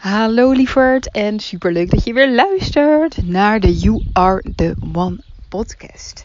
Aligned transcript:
Hallo 0.00 0.52
lieverd 0.52 1.10
en 1.10 1.40
superleuk 1.40 1.90
dat 1.90 2.04
je 2.04 2.12
weer 2.12 2.34
luistert 2.34 3.26
naar 3.26 3.60
de 3.60 3.78
You 3.78 4.04
Are 4.12 4.42
The 4.54 4.74
One 4.92 5.18
podcast. 5.48 6.24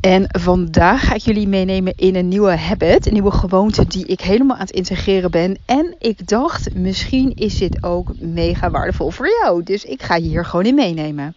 En 0.00 0.24
vandaag 0.28 1.06
ga 1.06 1.14
ik 1.14 1.20
jullie 1.20 1.48
meenemen 1.48 1.92
in 1.96 2.14
een 2.14 2.28
nieuwe 2.28 2.56
habit, 2.56 3.06
een 3.06 3.12
nieuwe 3.12 3.30
gewoonte 3.30 3.86
die 3.86 4.06
ik 4.06 4.20
helemaal 4.20 4.56
aan 4.56 4.66
het 4.66 4.70
integreren 4.70 5.30
ben. 5.30 5.58
En 5.66 5.94
ik 5.98 6.26
dacht, 6.26 6.74
misschien 6.74 7.32
is 7.34 7.58
dit 7.58 7.82
ook 7.82 8.12
mega 8.18 8.70
waardevol 8.70 9.10
voor 9.10 9.28
jou. 9.42 9.62
Dus 9.62 9.84
ik 9.84 10.02
ga 10.02 10.16
je 10.16 10.28
hier 10.28 10.44
gewoon 10.44 10.66
in 10.66 10.74
meenemen. 10.74 11.34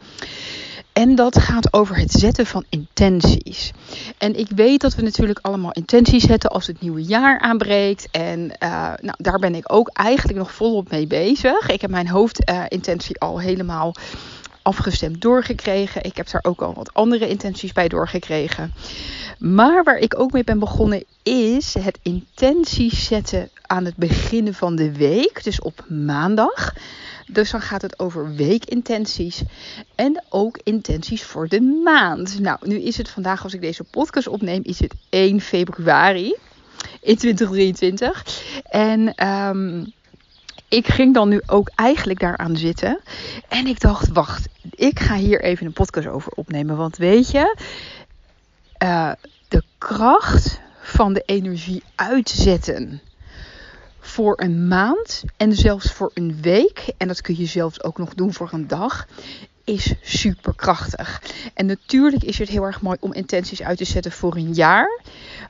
En 0.93 1.15
dat 1.15 1.39
gaat 1.39 1.73
over 1.73 1.97
het 1.97 2.11
zetten 2.11 2.45
van 2.45 2.65
intenties. 2.69 3.71
En 4.17 4.39
ik 4.39 4.47
weet 4.55 4.81
dat 4.81 4.95
we 4.95 5.01
natuurlijk 5.01 5.39
allemaal 5.41 5.71
intenties 5.71 6.23
zetten 6.23 6.49
als 6.49 6.67
het 6.67 6.81
nieuwe 6.81 7.03
jaar 7.03 7.39
aanbreekt. 7.39 8.07
En 8.11 8.39
uh, 8.39 8.93
nou, 9.01 9.15
daar 9.17 9.39
ben 9.39 9.55
ik 9.55 9.73
ook 9.73 9.89
eigenlijk 9.93 10.37
nog 10.37 10.51
volop 10.51 10.91
mee 10.91 11.07
bezig. 11.07 11.69
Ik 11.69 11.81
heb 11.81 11.89
mijn 11.89 12.07
hoofdintentie 12.07 13.15
uh, 13.19 13.29
al 13.29 13.39
helemaal 13.39 13.93
afgestemd 14.61 15.21
doorgekregen. 15.21 16.03
Ik 16.03 16.17
heb 16.17 16.29
daar 16.29 16.43
ook 16.43 16.61
al 16.61 16.73
wat 16.73 16.93
andere 16.93 17.27
intenties 17.27 17.71
bij 17.71 17.87
doorgekregen. 17.87 18.73
Maar 19.39 19.83
waar 19.83 19.97
ik 19.97 20.19
ook 20.19 20.31
mee 20.31 20.43
ben 20.43 20.59
begonnen 20.59 21.03
is 21.23 21.73
het 21.73 21.99
intenties 22.01 23.05
zetten 23.05 23.49
aan 23.61 23.85
het 23.85 23.95
begin 23.95 24.53
van 24.53 24.75
de 24.75 24.91
week. 24.91 25.43
Dus 25.43 25.61
op 25.61 25.85
maandag. 25.89 26.73
Dus 27.33 27.51
dan 27.51 27.61
gaat 27.61 27.81
het 27.81 27.99
over 27.99 28.35
weekintenties 28.35 29.41
en 29.95 30.23
ook 30.29 30.59
intenties 30.63 31.23
voor 31.23 31.47
de 31.47 31.61
maand. 31.61 32.39
Nou, 32.39 32.57
nu 32.61 32.81
is 32.81 32.97
het 32.97 33.09
vandaag, 33.09 33.43
als 33.43 33.53
ik 33.53 33.61
deze 33.61 33.83
podcast 33.83 34.27
opneem, 34.27 34.61
is 34.63 34.79
het 34.79 34.93
1 35.09 35.41
februari 35.41 36.35
in 37.01 37.17
2023. 37.17 38.23
En 38.63 39.27
um, 39.27 39.93
ik 40.67 40.87
ging 40.87 41.13
dan 41.13 41.29
nu 41.29 41.41
ook 41.45 41.71
eigenlijk 41.75 42.19
daaraan 42.19 42.57
zitten. 42.57 42.99
En 43.47 43.67
ik 43.67 43.79
dacht, 43.79 44.07
wacht, 44.07 44.47
ik 44.75 44.99
ga 44.99 45.15
hier 45.15 45.41
even 45.41 45.65
een 45.65 45.73
podcast 45.73 46.07
over 46.07 46.31
opnemen. 46.31 46.77
Want 46.77 46.97
weet 46.97 47.31
je, 47.31 47.57
uh, 48.83 49.11
de 49.47 49.63
kracht 49.77 50.59
van 50.81 51.13
de 51.13 51.23
energie 51.25 51.83
uitzetten 51.95 53.01
voor 54.11 54.41
een 54.41 54.67
maand 54.67 55.23
en 55.37 55.55
zelfs 55.55 55.91
voor 55.91 56.11
een 56.13 56.41
week, 56.41 56.93
en 56.97 57.07
dat 57.07 57.21
kun 57.21 57.37
je 57.37 57.45
zelfs 57.45 57.83
ook 57.83 57.97
nog 57.97 58.13
doen 58.13 58.33
voor 58.33 58.49
een 58.51 58.67
dag, 58.67 59.07
is 59.63 59.93
super 60.01 60.53
krachtig. 60.55 61.21
En 61.53 61.65
natuurlijk 61.65 62.23
is 62.23 62.37
het 62.37 62.49
heel 62.49 62.63
erg 62.63 62.81
mooi 62.81 62.97
om 62.99 63.13
intenties 63.13 63.61
uit 63.61 63.77
te 63.77 63.85
zetten 63.85 64.11
voor 64.11 64.35
een 64.35 64.53
jaar. 64.53 65.01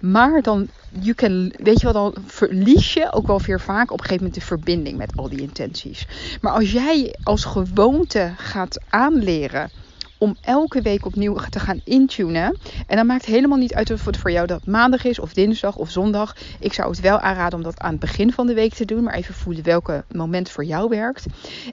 Maar 0.02 0.42
dan, 0.42 0.68
you 0.90 1.14
can, 1.14 1.54
weet 1.58 1.80
je 1.80 1.92
wel, 1.92 2.12
dan 2.12 2.24
verlies 2.26 2.94
je 2.94 3.14
ook 3.14 3.28
wel 3.28 3.42
weer 3.42 3.62
vaak 3.62 3.92
op 3.92 4.00
een 4.00 4.06
gegeven 4.06 4.24
moment 4.24 4.42
de 4.42 4.48
verbinding 4.48 4.98
met 4.98 5.12
al 5.16 5.30
die 5.30 5.42
intenties. 5.42 6.08
Maar 6.42 6.54
als 6.54 6.72
jij 6.72 7.16
als 7.24 7.44
gewoonte 7.44 8.34
gaat 8.38 8.80
aanleren 8.90 9.70
om 10.22 10.36
elke 10.42 10.82
week 10.82 11.06
opnieuw 11.06 11.36
te 11.50 11.60
gaan 11.60 11.82
intunen. 11.84 12.58
En 12.88 12.96
dan 12.96 13.06
maakt 13.06 13.26
helemaal 13.26 13.58
niet 13.58 13.74
uit 13.74 13.92
of 13.92 14.06
het 14.06 14.18
voor 14.18 14.32
jou 14.32 14.48
dat 14.48 14.66
maandag 14.66 15.04
is, 15.04 15.20
of 15.20 15.34
dinsdag 15.34 15.76
of 15.76 15.90
zondag. 15.90 16.36
Ik 16.60 16.74
zou 16.74 16.90
het 16.90 17.00
wel 17.00 17.20
aanraden 17.20 17.58
om 17.58 17.64
dat 17.64 17.80
aan 17.80 17.92
het 17.92 18.00
begin 18.00 18.32
van 18.32 18.48
de 18.48 18.54
week 18.54 18.74
te 18.74 18.86
doen, 18.86 19.04
maar 19.04 19.14
even 19.14 19.34
voelen 19.34 19.64
welke 19.64 20.04
moment 20.12 20.50
voor 20.50 20.64
jou 20.64 20.90
werkt. 20.90 21.26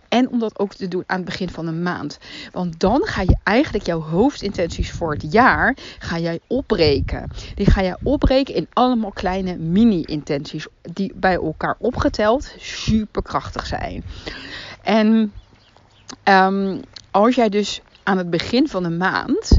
En 0.08 0.28
om 0.28 0.38
dat 0.38 0.58
ook 0.58 0.74
te 0.74 0.88
doen 0.88 1.04
aan 1.06 1.16
het 1.16 1.24
begin 1.24 1.50
van 1.50 1.66
een 1.66 1.82
maand. 1.82 2.18
Want 2.52 2.80
dan 2.80 3.00
ga 3.04 3.22
je 3.22 3.36
eigenlijk 3.42 3.86
jouw 3.86 4.00
hoofdintenties 4.00 4.90
voor 4.90 5.12
het 5.12 5.32
jaar 5.32 5.76
ga 5.98 6.18
jij 6.18 6.40
opbreken. 6.46 7.30
Die 7.54 7.70
ga 7.70 7.82
jij 7.82 7.96
opbreken 8.02 8.54
in 8.54 8.66
allemaal 8.72 9.12
kleine 9.12 9.56
mini-intenties 9.56 10.66
die 10.92 11.12
bij 11.14 11.34
elkaar 11.34 11.76
opgeteld 11.78 12.54
superkrachtig 12.58 13.66
zijn. 13.66 14.04
En 14.82 15.32
um, 16.24 16.80
als 17.10 17.34
jij 17.34 17.48
dus 17.48 17.80
aan 18.08 18.18
het 18.18 18.30
begin 18.30 18.68
van 18.68 18.82
de 18.82 18.90
maand 18.90 19.58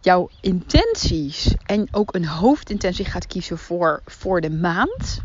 jouw 0.00 0.28
intenties 0.40 1.54
en 1.66 1.88
ook 1.90 2.14
een 2.14 2.26
hoofdintentie 2.26 3.04
gaat 3.04 3.26
kiezen 3.26 3.58
voor, 3.58 4.02
voor 4.06 4.40
de 4.40 4.50
maand. 4.50 5.22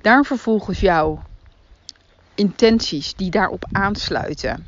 Daar 0.00 0.24
vervolgens 0.24 0.80
jouw 0.80 1.22
intenties 2.34 3.14
die 3.14 3.30
daarop 3.30 3.64
aansluiten, 3.72 4.66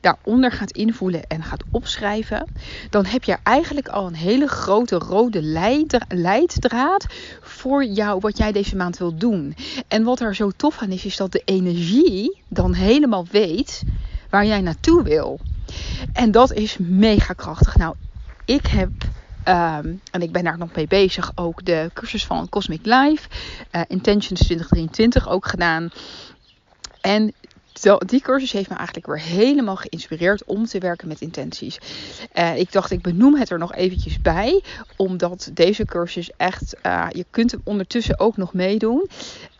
daaronder 0.00 0.52
gaat 0.52 0.70
invoelen 0.70 1.26
en 1.26 1.42
gaat 1.42 1.64
opschrijven, 1.70 2.46
dan 2.90 3.04
heb 3.04 3.24
je 3.24 3.36
eigenlijk 3.42 3.88
al 3.88 4.06
een 4.06 4.14
hele 4.14 4.46
grote 4.46 4.96
rode 4.96 5.42
leiddraad 6.08 7.06
voor 7.40 7.84
jou 7.84 8.20
wat 8.20 8.38
jij 8.38 8.52
deze 8.52 8.76
maand 8.76 8.98
wil 8.98 9.16
doen. 9.16 9.56
En 9.88 10.02
wat 10.04 10.20
er 10.20 10.34
zo 10.34 10.50
tof 10.50 10.78
aan 10.78 10.90
is, 10.90 11.04
is 11.04 11.16
dat 11.16 11.32
de 11.32 11.42
energie 11.44 12.42
dan 12.48 12.72
helemaal 12.72 13.26
weet 13.30 13.82
waar 14.30 14.46
jij 14.46 14.60
naartoe 14.60 15.02
wil. 15.02 15.40
En 16.12 16.30
dat 16.30 16.52
is 16.52 16.76
mega 16.78 17.32
krachtig. 17.32 17.76
Nou, 17.76 17.94
ik 18.44 18.66
heb 18.66 18.90
Um, 19.48 20.00
en 20.10 20.22
ik 20.22 20.32
ben 20.32 20.44
daar 20.44 20.58
nog 20.58 20.74
mee 20.74 20.86
bezig. 20.86 21.32
Ook 21.34 21.64
de 21.64 21.90
cursus 21.94 22.26
van 22.26 22.48
Cosmic 22.48 22.80
Life. 22.82 23.28
Uh, 23.72 23.80
Intentions 23.88 24.40
2023 24.40 25.28
ook 25.28 25.46
gedaan. 25.46 25.90
En 27.00 27.34
die 27.82 28.20
cursus 28.20 28.52
heeft 28.52 28.68
me 28.68 28.76
eigenlijk 28.76 29.06
weer 29.06 29.20
helemaal 29.20 29.76
geïnspireerd 29.76 30.44
om 30.44 30.66
te 30.66 30.78
werken 30.78 31.08
met 31.08 31.20
intenties. 31.20 31.78
Uh, 32.34 32.58
ik 32.58 32.72
dacht, 32.72 32.90
ik 32.90 33.02
benoem 33.02 33.34
het 33.34 33.50
er 33.50 33.58
nog 33.58 33.74
eventjes 33.74 34.20
bij, 34.20 34.62
omdat 34.96 35.50
deze 35.52 35.84
cursus 35.84 36.30
echt, 36.36 36.76
uh, 36.86 37.06
je 37.10 37.24
kunt 37.30 37.50
hem 37.50 37.60
ondertussen 37.64 38.18
ook 38.18 38.36
nog 38.36 38.52
meedoen. 38.52 39.08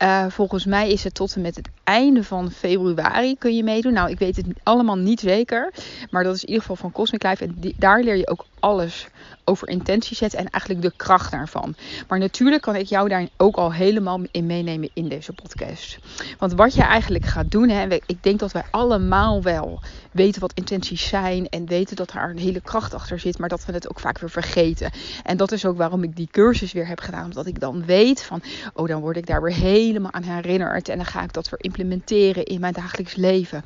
Uh, 0.02 0.26
volgens 0.28 0.64
mij 0.64 0.90
is 0.90 1.04
het 1.04 1.14
tot 1.14 1.34
en 1.34 1.40
met 1.40 1.56
het 1.56 1.68
einde 1.84 2.24
van 2.24 2.50
februari 2.50 3.36
kun 3.38 3.56
je 3.56 3.64
meedoen. 3.64 3.92
Nou, 3.92 4.10
ik 4.10 4.18
weet 4.18 4.36
het 4.36 4.46
allemaal 4.62 4.96
niet 4.96 5.20
zeker, 5.20 5.72
maar 6.10 6.24
dat 6.24 6.34
is 6.34 6.40
in 6.40 6.48
ieder 6.48 6.62
geval 6.62 6.76
van 6.76 6.92
Cosmic 6.92 7.22
Life 7.22 7.44
en 7.44 7.74
daar 7.76 8.02
leer 8.02 8.16
je 8.16 8.28
ook 8.28 8.44
alles 8.66 9.08
over 9.44 9.68
intentie 9.68 10.16
zetten 10.16 10.38
en 10.38 10.50
eigenlijk 10.50 10.84
de 10.84 10.92
kracht 10.96 11.30
daarvan. 11.30 11.74
Maar 12.08 12.18
natuurlijk 12.18 12.62
kan 12.62 12.76
ik 12.76 12.86
jou 12.86 13.08
daar 13.08 13.28
ook 13.36 13.56
al 13.56 13.72
helemaal 13.72 14.20
in 14.30 14.46
meenemen 14.46 14.90
in 14.92 15.08
deze 15.08 15.32
podcast. 15.32 15.98
Want 16.38 16.52
wat 16.52 16.74
je 16.74 16.82
eigenlijk 16.82 17.24
gaat 17.24 17.50
doen, 17.50 17.68
hè, 17.68 17.86
ik 18.06 18.22
denk 18.22 18.38
dat 18.38 18.52
wij 18.52 18.64
allemaal 18.70 19.42
wel 19.42 19.80
weten 20.12 20.40
wat 20.40 20.52
intenties 20.54 21.08
zijn 21.08 21.48
en 21.48 21.66
weten 21.66 21.96
dat 21.96 22.12
er 22.12 22.30
een 22.30 22.38
hele 22.38 22.60
kracht 22.60 22.94
achter 22.94 23.18
zit, 23.18 23.38
maar 23.38 23.48
dat 23.48 23.64
we 23.64 23.72
het 23.72 23.90
ook 23.90 24.00
vaak 24.00 24.18
weer 24.18 24.30
vergeten. 24.30 24.90
En 25.22 25.36
dat 25.36 25.52
is 25.52 25.64
ook 25.64 25.76
waarom 25.76 26.02
ik 26.02 26.16
die 26.16 26.28
cursus 26.30 26.72
weer 26.72 26.88
heb 26.88 27.00
gedaan, 27.00 27.24
omdat 27.24 27.46
ik 27.46 27.60
dan 27.60 27.84
weet 27.84 28.22
van, 28.22 28.42
oh 28.74 28.88
dan 28.88 29.00
word 29.00 29.16
ik 29.16 29.26
daar 29.26 29.42
weer 29.42 29.54
helemaal 29.54 30.12
aan 30.12 30.22
herinnerd 30.22 30.88
en 30.88 30.96
dan 30.96 31.06
ga 31.06 31.22
ik 31.22 31.32
dat 31.32 31.48
weer 31.48 31.62
implementeren 31.62 32.44
in 32.44 32.60
mijn 32.60 32.72
dagelijks 32.72 33.14
leven. 33.14 33.64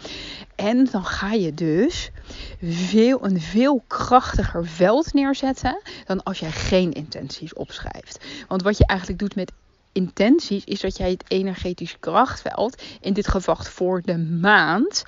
En 0.55 0.89
dan 0.91 1.05
ga 1.05 1.33
je 1.33 1.55
dus 1.55 2.11
veel, 2.63 3.25
een 3.25 3.41
veel 3.41 3.85
krachtiger 3.87 4.65
neerzetten 5.13 5.81
dan 6.07 6.23
als 6.23 6.39
jij 6.39 6.51
geen 6.51 6.93
intenties 6.93 7.55
opschrijft. 7.55 8.25
Want 8.49 8.63
wat 8.63 8.79
je 8.79 8.87
eigenlijk 8.87 9.19
doet 9.19 9.35
met 9.35 9.53
intenties 9.93 10.65
is 10.65 10.81
dat 10.81 10.97
jij 10.97 11.11
het 11.11 11.25
energetisch 11.29 11.97
krachtveld, 12.01 12.83
in 13.01 13.13
dit 13.13 13.29
geval 13.29 13.57
voor 13.57 14.03
de 14.05 14.19
maand, 14.19 15.05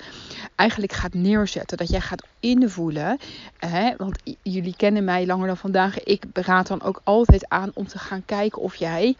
eigenlijk 0.55 0.93
gaat 0.93 1.13
neerzetten. 1.13 1.77
Dat 1.77 1.89
jij 1.89 2.01
gaat 2.01 2.23
invoelen. 2.39 3.17
Hè? 3.57 3.93
Want 3.97 4.17
jullie 4.41 4.75
kennen 4.75 5.03
mij 5.03 5.25
langer 5.25 5.47
dan 5.47 5.57
vandaag. 5.57 6.03
Ik 6.03 6.23
raad 6.33 6.67
dan 6.67 6.81
ook 6.81 7.01
altijd 7.03 7.49
aan 7.49 7.71
om 7.73 7.87
te 7.87 7.99
gaan 7.99 8.25
kijken 8.25 8.61
of 8.61 8.75
jij 8.75 9.15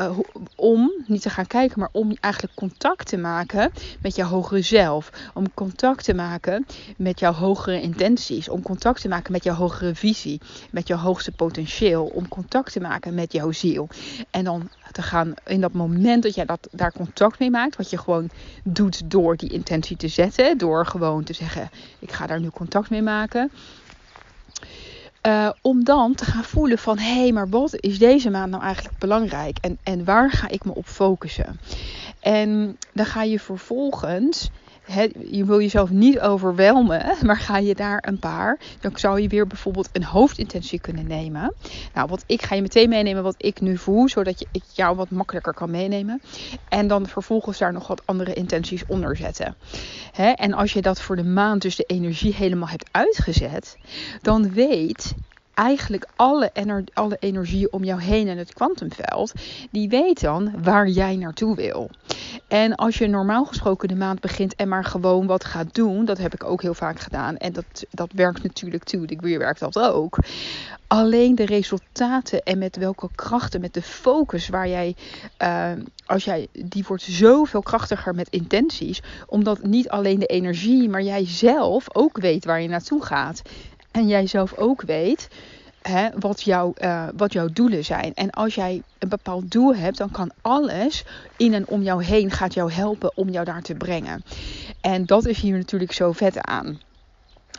uh, 0.00 0.18
om 0.54 0.92
niet 1.06 1.22
te 1.22 1.30
gaan 1.30 1.46
kijken, 1.46 1.78
maar 1.78 1.88
om 1.92 2.16
eigenlijk 2.20 2.54
contact 2.54 3.06
te 3.06 3.16
maken 3.16 3.70
met 4.02 4.16
jouw 4.16 4.28
hogere 4.28 4.62
zelf. 4.62 5.10
Om 5.34 5.54
contact 5.54 6.04
te 6.04 6.14
maken 6.14 6.66
met 6.96 7.20
jouw 7.20 7.32
hogere 7.32 7.80
intenties. 7.80 8.48
Om 8.48 8.62
contact 8.62 9.00
te 9.00 9.08
maken 9.08 9.32
met 9.32 9.44
jouw 9.44 9.54
hogere 9.54 9.94
visie. 9.94 10.40
Met 10.70 10.88
jouw 10.88 10.98
hoogste 10.98 11.32
potentieel. 11.32 12.04
Om 12.04 12.28
contact 12.28 12.72
te 12.72 12.80
maken 12.80 13.14
met 13.14 13.32
jouw 13.32 13.52
ziel. 13.52 13.88
En 14.30 14.44
dan 14.44 14.68
te 14.92 15.02
gaan 15.02 15.34
in 15.46 15.60
dat 15.60 15.72
moment 15.72 16.22
dat 16.22 16.34
jij 16.34 16.44
dat, 16.44 16.68
daar 16.70 16.92
contact 16.92 17.38
mee 17.38 17.50
maakt. 17.50 17.76
Wat 17.76 17.90
je 17.90 17.98
gewoon 17.98 18.30
doet 18.64 19.10
door 19.10 19.36
die 19.36 19.50
intentie 19.50 19.96
te 19.96 20.08
zetten. 20.08 20.58
Door 20.58 20.86
gewoon 20.86 21.24
te 21.24 21.32
zeggen: 21.32 21.68
Ik 21.98 22.12
ga 22.12 22.26
daar 22.26 22.40
nu 22.40 22.48
contact 22.48 22.90
mee 22.90 23.02
maken 23.02 23.50
Uh, 25.26 25.50
om 25.62 25.84
dan 25.84 26.14
te 26.14 26.24
gaan 26.24 26.44
voelen 26.44 26.78
van 26.78 26.98
hé, 26.98 27.20
hey, 27.20 27.32
maar 27.32 27.48
wat 27.48 27.76
is 27.76 27.98
deze 27.98 28.30
maand 28.30 28.50
nou 28.50 28.62
eigenlijk 28.62 28.98
belangrijk 28.98 29.58
en, 29.60 29.78
en 29.82 30.04
waar 30.04 30.30
ga 30.30 30.48
ik 30.48 30.64
me 30.64 30.74
op 30.74 30.86
focussen? 30.86 31.60
En 32.20 32.76
dan 32.92 33.06
ga 33.06 33.22
je 33.22 33.40
vervolgens 33.40 34.50
je 35.30 35.44
wil 35.44 35.60
jezelf 35.60 35.90
niet 35.90 36.20
overwelmen, 36.20 37.16
maar 37.26 37.36
ga 37.36 37.58
je 37.58 37.74
daar 37.74 38.04
een 38.06 38.18
paar, 38.18 38.58
dan 38.80 38.92
zou 38.94 39.20
je 39.20 39.28
weer 39.28 39.46
bijvoorbeeld 39.46 39.88
een 39.92 40.04
hoofdintentie 40.04 40.80
kunnen 40.80 41.06
nemen. 41.06 41.54
Nou, 41.94 42.08
wat 42.08 42.24
ik 42.26 42.42
ga 42.42 42.54
je 42.54 42.62
meteen 42.62 42.88
meenemen 42.88 43.22
wat 43.22 43.34
ik 43.38 43.60
nu 43.60 43.76
voel, 43.76 44.08
zodat 44.08 44.38
je, 44.38 44.46
ik 44.52 44.64
jou 44.72 44.96
wat 44.96 45.10
makkelijker 45.10 45.54
kan 45.54 45.70
meenemen. 45.70 46.22
En 46.68 46.86
dan 46.86 47.06
vervolgens 47.06 47.58
daar 47.58 47.72
nog 47.72 47.86
wat 47.86 48.02
andere 48.04 48.34
intenties 48.34 48.86
onder 48.86 49.16
zetten. 49.16 49.56
en 50.34 50.52
als 50.52 50.72
je 50.72 50.82
dat 50.82 51.00
voor 51.00 51.16
de 51.16 51.24
maand 51.24 51.62
dus 51.62 51.76
de 51.76 51.84
energie 51.84 52.34
helemaal 52.34 52.68
hebt 52.68 52.88
uitgezet, 52.90 53.76
dan 54.22 54.52
weet 54.52 55.14
eigenlijk 55.60 56.08
alle, 56.16 56.50
ener 56.52 56.84
alle 56.92 57.16
energie 57.20 57.72
om 57.72 57.84
jou 57.84 58.00
heen 58.00 58.28
in 58.28 58.38
het 58.38 58.52
kwantumveld, 58.52 59.32
die 59.70 59.88
weet 59.88 60.20
dan 60.20 60.62
waar 60.62 60.88
jij 60.88 61.16
naartoe 61.16 61.56
wil. 61.56 61.90
En 62.48 62.74
als 62.74 62.98
je 62.98 63.06
normaal 63.06 63.44
gesproken 63.44 63.88
de 63.88 63.94
maand 63.94 64.20
begint 64.20 64.54
en 64.54 64.68
maar 64.68 64.84
gewoon 64.84 65.26
wat 65.26 65.44
gaat 65.44 65.74
doen, 65.74 66.04
dat 66.04 66.18
heb 66.18 66.34
ik 66.34 66.44
ook 66.44 66.62
heel 66.62 66.74
vaak 66.74 66.98
gedaan. 66.98 67.36
En 67.36 67.52
dat, 67.52 67.84
dat 67.90 68.12
werkt 68.12 68.42
natuurlijk 68.42 68.84
toe. 68.84 69.06
Ik 69.06 69.20
werkt 69.20 69.60
dat 69.60 69.78
ook. 69.78 70.18
Alleen 70.86 71.34
de 71.34 71.46
resultaten 71.46 72.42
en 72.42 72.58
met 72.58 72.76
welke 72.76 73.08
krachten, 73.14 73.60
met 73.60 73.74
de 73.74 73.82
focus 73.82 74.48
waar 74.48 74.68
jij, 74.68 74.96
uh, 75.42 75.70
als 76.06 76.24
jij, 76.24 76.46
die 76.52 76.84
wordt 76.88 77.02
zoveel 77.02 77.62
krachtiger 77.62 78.14
met 78.14 78.28
intenties. 78.28 79.02
Omdat 79.26 79.62
niet 79.62 79.88
alleen 79.88 80.18
de 80.18 80.26
energie, 80.26 80.88
maar 80.88 81.02
jij 81.02 81.26
zelf 81.26 81.94
ook 81.94 82.18
weet 82.18 82.44
waar 82.44 82.62
je 82.62 82.68
naartoe 82.68 83.04
gaat. 83.04 83.42
En 83.90 84.08
jij 84.08 84.26
zelf 84.26 84.54
ook 84.54 84.82
weet 84.82 85.28
hè, 85.82 86.08
wat, 86.18 86.42
jou, 86.42 86.72
uh, 86.78 87.08
wat 87.16 87.32
jouw 87.32 87.48
doelen 87.52 87.84
zijn. 87.84 88.14
En 88.14 88.30
als 88.30 88.54
jij 88.54 88.82
een 88.98 89.08
bepaald 89.08 89.50
doel 89.50 89.74
hebt, 89.74 89.98
dan 89.98 90.10
kan 90.10 90.30
alles 90.40 91.04
in 91.36 91.54
en 91.54 91.68
om 91.68 91.82
jou 91.82 92.04
heen 92.04 92.30
gaat 92.30 92.54
jou 92.54 92.72
helpen 92.72 93.16
om 93.16 93.28
jou 93.28 93.44
daar 93.44 93.62
te 93.62 93.74
brengen. 93.74 94.22
En 94.80 95.06
dat 95.06 95.26
is 95.26 95.40
hier 95.40 95.56
natuurlijk 95.56 95.92
zo 95.92 96.12
vet 96.12 96.40
aan. 96.40 96.80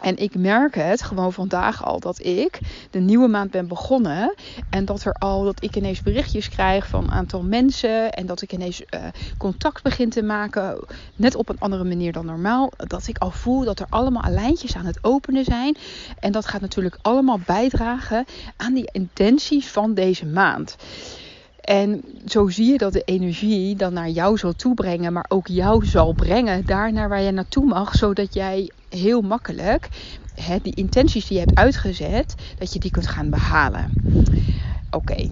En 0.01 0.17
ik 0.17 0.35
merk 0.35 0.75
het 0.75 1.01
gewoon 1.01 1.33
vandaag 1.33 1.85
al 1.85 1.99
dat 1.99 2.25
ik 2.25 2.59
de 2.89 2.99
nieuwe 2.99 3.27
maand 3.27 3.51
ben 3.51 3.67
begonnen. 3.67 4.33
En 4.69 4.85
dat 4.85 5.03
er 5.03 5.13
al 5.13 5.43
dat 5.43 5.63
ik 5.63 5.75
ineens 5.75 6.01
berichtjes 6.01 6.49
krijg 6.49 6.87
van 6.87 7.03
een 7.03 7.11
aantal 7.11 7.43
mensen. 7.43 8.11
En 8.11 8.25
dat 8.25 8.41
ik 8.41 8.53
ineens 8.53 8.81
uh, 8.81 9.03
contact 9.37 9.83
begin 9.83 10.09
te 10.09 10.23
maken. 10.23 10.79
Net 11.15 11.35
op 11.35 11.49
een 11.49 11.59
andere 11.59 11.83
manier 11.83 12.11
dan 12.11 12.25
normaal. 12.25 12.71
Dat 12.77 13.07
ik 13.07 13.17
al 13.17 13.31
voel 13.31 13.63
dat 13.63 13.79
er 13.79 13.87
allemaal 13.89 14.31
lijntjes 14.31 14.75
aan 14.75 14.85
het 14.85 14.99
openen 15.01 15.43
zijn. 15.43 15.77
En 16.19 16.31
dat 16.31 16.45
gaat 16.45 16.61
natuurlijk 16.61 16.97
allemaal 17.01 17.39
bijdragen 17.45 18.25
aan 18.57 18.73
die 18.73 18.89
intenties 18.91 19.67
van 19.67 19.93
deze 19.93 20.25
maand. 20.25 20.75
En 21.61 22.03
zo 22.25 22.49
zie 22.49 22.71
je 22.71 22.77
dat 22.77 22.93
de 22.93 23.01
energie 23.05 23.75
dan 23.75 23.93
naar 23.93 24.09
jou 24.09 24.37
zal 24.37 24.53
toebrengen, 24.53 25.13
maar 25.13 25.25
ook 25.27 25.47
jou 25.47 25.85
zal 25.85 26.13
brengen 26.13 26.65
daar 26.65 26.93
naar 26.93 27.09
waar 27.09 27.21
je 27.21 27.31
naartoe 27.31 27.65
mag, 27.65 27.95
zodat 27.95 28.33
jij 28.33 28.71
heel 28.95 29.21
makkelijk 29.21 29.89
hè, 30.35 30.57
die 30.61 30.75
intenties 30.75 31.27
die 31.27 31.37
je 31.37 31.43
hebt 31.45 31.57
uitgezet, 31.57 32.35
dat 32.57 32.73
je 32.73 32.79
die 32.79 32.91
kunt 32.91 33.07
gaan 33.07 33.29
behalen. 33.29 33.91
Oké. 34.91 35.29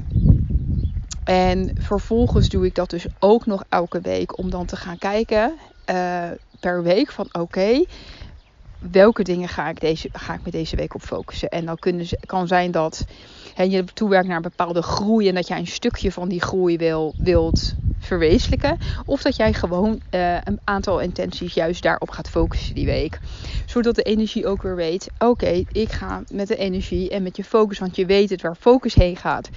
En 1.23 1.71
vervolgens 1.79 2.49
doe 2.49 2.65
ik 2.65 2.75
dat 2.75 2.89
dus 2.89 3.05
ook 3.19 3.45
nog 3.45 3.63
elke 3.69 4.01
week 4.01 4.37
om 4.37 4.49
dan 4.49 4.65
te 4.65 4.75
gaan 4.75 4.97
kijken 4.97 5.53
uh, 5.91 6.31
per 6.59 6.83
week 6.83 7.11
van 7.11 7.29
oké, 7.31 7.85
welke 8.79 9.23
dingen 9.23 9.47
ga 9.47 9.69
ik, 9.69 9.79
deze, 9.79 10.09
ga 10.11 10.33
ik 10.33 10.39
me 10.43 10.51
deze 10.51 10.75
week 10.75 10.93
op 10.93 11.01
focussen. 11.01 11.49
En 11.49 11.65
dan 11.65 11.77
kunnen, 11.77 12.07
kan 12.25 12.47
zijn 12.47 12.71
dat 12.71 13.05
hè, 13.53 13.63
je 13.63 13.83
toewerkt 13.83 14.27
naar 14.27 14.35
een 14.35 14.41
bepaalde 14.41 14.81
groei 14.81 15.27
en 15.27 15.35
dat 15.35 15.47
jij 15.47 15.57
een 15.57 15.67
stukje 15.67 16.11
van 16.11 16.29
die 16.29 16.41
groei 16.41 16.77
wil, 16.77 17.13
wilt 17.17 17.77
verwezenlijken. 17.99 18.77
Of 19.05 19.21
dat 19.21 19.35
jij 19.35 19.53
gewoon 19.53 20.01
uh, 20.11 20.37
een 20.43 20.59
aantal 20.63 20.99
intenties 20.99 21.53
juist 21.53 21.83
daarop 21.83 22.09
gaat 22.09 22.29
focussen 22.29 22.75
die 22.75 22.85
week. 22.85 23.19
Zodat 23.65 23.95
de 23.95 24.03
energie 24.03 24.47
ook 24.47 24.61
weer 24.61 24.75
weet: 24.75 25.09
oké, 25.17 25.63
ik 25.71 25.91
ga 25.91 26.23
met 26.31 26.47
de 26.47 26.55
energie 26.55 27.09
en 27.09 27.23
met 27.23 27.37
je 27.37 27.43
focus, 27.43 27.79
want 27.79 27.95
je 27.95 28.05
weet 28.05 28.29
het 28.29 28.41
waar 28.41 28.55
focus 28.55 28.93
heen 28.93 29.15
gaat. 29.15 29.49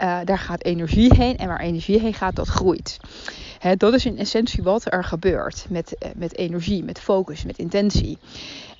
Uh, 0.00 0.18
daar 0.24 0.38
gaat 0.38 0.64
energie 0.64 1.14
heen 1.14 1.36
en 1.36 1.48
waar 1.48 1.60
energie 1.60 2.00
heen 2.00 2.14
gaat, 2.14 2.36
dat 2.36 2.48
groeit. 2.48 2.98
Dat 3.76 3.94
is 3.94 4.06
in 4.06 4.18
essentie 4.18 4.62
wat 4.62 4.92
er 4.92 5.04
gebeurt 5.04 5.66
met, 5.68 5.96
uh, 5.98 6.08
met 6.14 6.36
energie, 6.36 6.84
met 6.84 7.00
focus, 7.00 7.44
met 7.44 7.58
intentie. 7.58 8.18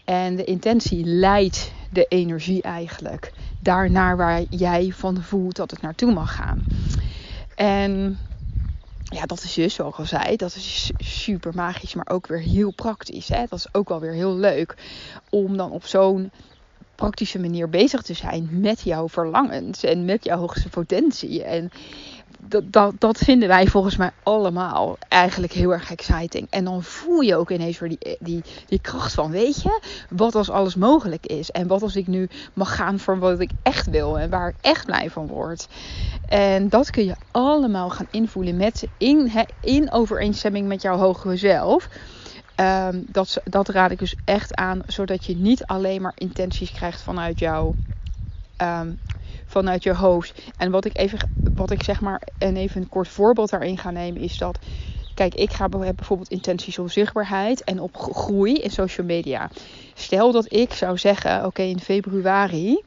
En 0.04 0.36
de 0.36 0.44
intentie 0.44 1.04
leidt 1.04 1.72
de 1.90 2.04
energie 2.08 2.62
eigenlijk 2.62 3.32
daarnaar 3.60 4.16
waar 4.16 4.42
jij 4.50 4.92
van 4.92 5.22
voelt 5.22 5.56
dat 5.56 5.70
het 5.70 5.82
naartoe 5.82 6.12
mag 6.12 6.34
gaan. 6.34 6.64
En 7.54 8.18
ja, 9.02 9.26
dat 9.26 9.42
is 9.42 9.54
dus, 9.54 9.74
zoals 9.74 9.96
al 9.96 10.04
zei, 10.04 10.36
dat 10.36 10.54
is 10.54 10.90
super 10.98 11.54
magisch, 11.54 11.94
maar 11.94 12.08
ook 12.08 12.26
weer 12.26 12.40
heel 12.40 12.70
praktisch. 12.70 13.28
Hè? 13.28 13.44
Dat 13.48 13.58
is 13.58 13.74
ook 13.74 13.88
wel 13.88 14.00
weer 14.00 14.12
heel 14.12 14.36
leuk 14.36 14.74
om 15.30 15.56
dan 15.56 15.70
op 15.70 15.86
zo'n 15.86 16.30
praktische 16.96 17.38
manier 17.38 17.68
bezig 17.68 18.02
te 18.02 18.14
zijn 18.14 18.48
met 18.50 18.80
jouw 18.80 19.08
verlangens 19.08 19.82
en 19.84 20.04
met 20.04 20.24
jouw 20.24 20.38
hoogste 20.38 20.68
potentie. 20.68 21.44
En 21.44 21.70
dat, 22.48 22.72
dat, 22.72 22.94
dat 22.98 23.18
vinden 23.18 23.48
wij 23.48 23.66
volgens 23.66 23.96
mij 23.96 24.10
allemaal 24.22 24.96
eigenlijk 25.08 25.52
heel 25.52 25.72
erg 25.72 25.90
exciting. 25.90 26.46
En 26.50 26.64
dan 26.64 26.82
voel 26.82 27.20
je 27.20 27.36
ook 27.36 27.50
ineens 27.50 27.78
weer 27.78 27.88
die, 27.88 28.16
die, 28.20 28.42
die 28.66 28.80
kracht 28.80 29.14
van, 29.14 29.30
weet 29.30 29.62
je, 29.62 29.80
wat 30.10 30.34
als 30.34 30.50
alles 30.50 30.74
mogelijk 30.74 31.26
is. 31.26 31.50
En 31.50 31.66
wat 31.66 31.82
als 31.82 31.96
ik 31.96 32.06
nu 32.06 32.28
mag 32.52 32.74
gaan 32.76 32.98
voor 32.98 33.18
wat 33.18 33.40
ik 33.40 33.50
echt 33.62 33.90
wil 33.90 34.18
en 34.18 34.30
waar 34.30 34.48
ik 34.48 34.56
echt 34.60 34.86
blij 34.86 35.10
van 35.10 35.26
word. 35.26 35.68
En 36.28 36.68
dat 36.68 36.90
kun 36.90 37.04
je 37.04 37.14
allemaal 37.30 37.90
gaan 37.90 38.08
invoelen 38.10 38.56
met, 38.56 38.86
in, 38.98 39.32
in 39.60 39.92
overeenstemming 39.92 40.68
met 40.68 40.82
jouw 40.82 40.96
hogere 40.96 41.36
zelf. 41.36 41.88
Um, 42.60 43.04
dat, 43.08 43.40
dat 43.44 43.68
raad 43.68 43.90
ik 43.90 43.98
dus 43.98 44.14
echt 44.24 44.54
aan, 44.54 44.82
zodat 44.86 45.24
je 45.24 45.36
niet 45.36 45.64
alleen 45.64 46.02
maar 46.02 46.12
intenties 46.14 46.72
krijgt 46.72 47.02
vanuit 47.02 47.38
jouw 47.38 47.74
um, 48.62 48.98
vanuit 49.46 49.82
je 49.82 49.94
hoofd. 49.94 50.42
En 50.56 50.70
wat 50.70 50.84
ik 50.84 50.98
even, 50.98 51.18
wat 51.54 51.70
ik 51.70 51.82
zeg 51.82 52.00
maar, 52.00 52.22
en 52.38 52.56
even 52.56 52.80
een 52.80 52.88
kort 52.88 53.08
voorbeeld 53.08 53.50
daarin 53.50 53.78
ga 53.78 53.90
nemen, 53.90 54.20
is 54.20 54.38
dat. 54.38 54.58
Kijk, 55.14 55.34
ik 55.34 55.52
ga, 55.52 55.68
bijvoorbeeld 55.68 56.30
intenties 56.30 56.78
op 56.78 56.90
zichtbaarheid 56.90 57.64
en 57.64 57.80
op 57.80 57.96
groei 57.96 58.54
in 58.54 58.70
social 58.70 59.06
media. 59.06 59.50
Stel 59.94 60.32
dat 60.32 60.52
ik 60.52 60.72
zou 60.72 60.98
zeggen: 60.98 61.44
oké, 61.44 61.62
in 61.62 61.80
februari. 61.80 62.82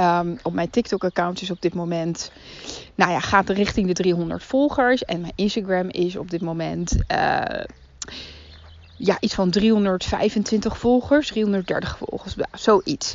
Um, 0.00 0.38
op 0.42 0.52
mijn 0.52 0.70
TikTok-account 0.70 1.42
is 1.42 1.50
op 1.50 1.60
dit 1.60 1.74
moment. 1.74 2.30
Nou 2.94 3.10
ja, 3.10 3.20
gaat 3.20 3.48
richting 3.48 3.86
de 3.86 3.92
300 3.92 4.44
volgers. 4.44 5.04
En 5.04 5.20
mijn 5.20 5.32
Instagram 5.36 5.88
is 5.88 6.16
op 6.16 6.30
dit 6.30 6.40
moment. 6.40 6.96
Uh, 7.12 7.40
ja, 8.96 9.16
iets 9.20 9.34
van 9.34 9.50
325 9.50 10.78
volgers, 10.78 11.28
330 11.28 11.98
volgers, 11.98 12.34
zoiets. 12.52 13.14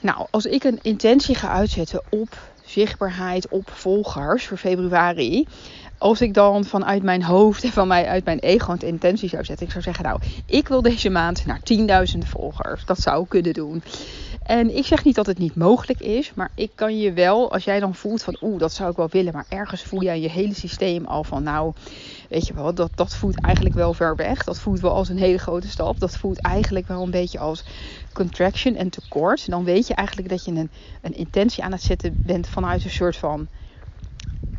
Nou, 0.00 0.26
als 0.30 0.44
ik 0.44 0.64
een 0.64 0.78
intentie 0.82 1.34
ga 1.34 1.48
uitzetten 1.48 2.02
op 2.08 2.38
zichtbaarheid, 2.64 3.48
op 3.48 3.70
volgers 3.70 4.46
voor 4.46 4.56
februari. 4.56 5.46
Als 5.98 6.20
ik 6.20 6.34
dan 6.34 6.64
vanuit 6.64 7.02
mijn 7.02 7.22
hoofd 7.22 7.64
en 7.64 7.72
van 7.72 7.88
mij 7.88 8.06
uit 8.06 8.24
mijn 8.24 8.38
ego 8.38 8.72
een 8.72 8.78
intentie 8.78 9.28
zou 9.28 9.44
zetten. 9.44 9.66
Ik 9.66 9.72
zou 9.72 9.84
zeggen, 9.84 10.04
nou, 10.04 10.20
ik 10.46 10.68
wil 10.68 10.82
deze 10.82 11.10
maand 11.10 11.46
naar 11.46 11.60
10.000 12.12 12.18
volgers. 12.18 12.84
Dat 12.84 13.00
zou 13.00 13.22
ik 13.22 13.28
kunnen 13.28 13.52
doen. 13.52 13.82
En 14.46 14.76
ik 14.76 14.86
zeg 14.86 15.04
niet 15.04 15.14
dat 15.14 15.26
het 15.26 15.38
niet 15.38 15.54
mogelijk 15.54 16.00
is, 16.00 16.34
maar 16.34 16.50
ik 16.54 16.70
kan 16.74 16.98
je 16.98 17.12
wel, 17.12 17.52
als 17.52 17.64
jij 17.64 17.80
dan 17.80 17.94
voelt 17.94 18.22
van 18.22 18.36
oeh, 18.40 18.58
dat 18.58 18.72
zou 18.72 18.90
ik 18.90 18.96
wel 18.96 19.08
willen, 19.10 19.32
maar 19.32 19.46
ergens 19.48 19.82
voel 19.82 20.02
jij 20.02 20.20
je 20.20 20.28
hele 20.28 20.54
systeem 20.54 21.04
al 21.04 21.24
van 21.24 21.42
nou, 21.42 21.72
weet 22.28 22.46
je 22.46 22.54
wel, 22.54 22.74
dat, 22.74 22.90
dat 22.94 23.16
voelt 23.16 23.40
eigenlijk 23.40 23.74
wel 23.74 23.94
ver 23.94 24.16
weg. 24.16 24.44
Dat 24.44 24.58
voelt 24.58 24.80
wel 24.80 24.92
als 24.92 25.08
een 25.08 25.18
hele 25.18 25.38
grote 25.38 25.68
stap. 25.68 25.98
Dat 25.98 26.16
voelt 26.16 26.40
eigenlijk 26.40 26.88
wel 26.88 27.02
een 27.02 27.10
beetje 27.10 27.38
als 27.38 27.64
contraction 28.12 28.74
en 28.74 28.90
tekort. 28.90 29.50
Dan 29.50 29.64
weet 29.64 29.86
je 29.86 29.94
eigenlijk 29.94 30.28
dat 30.28 30.44
je 30.44 30.50
een, 30.50 30.70
een 31.02 31.14
intentie 31.14 31.64
aan 31.64 31.72
het 31.72 31.82
zetten 31.82 32.18
bent 32.22 32.48
vanuit 32.48 32.84
een 32.84 32.90
soort 32.90 33.16
van 33.16 33.48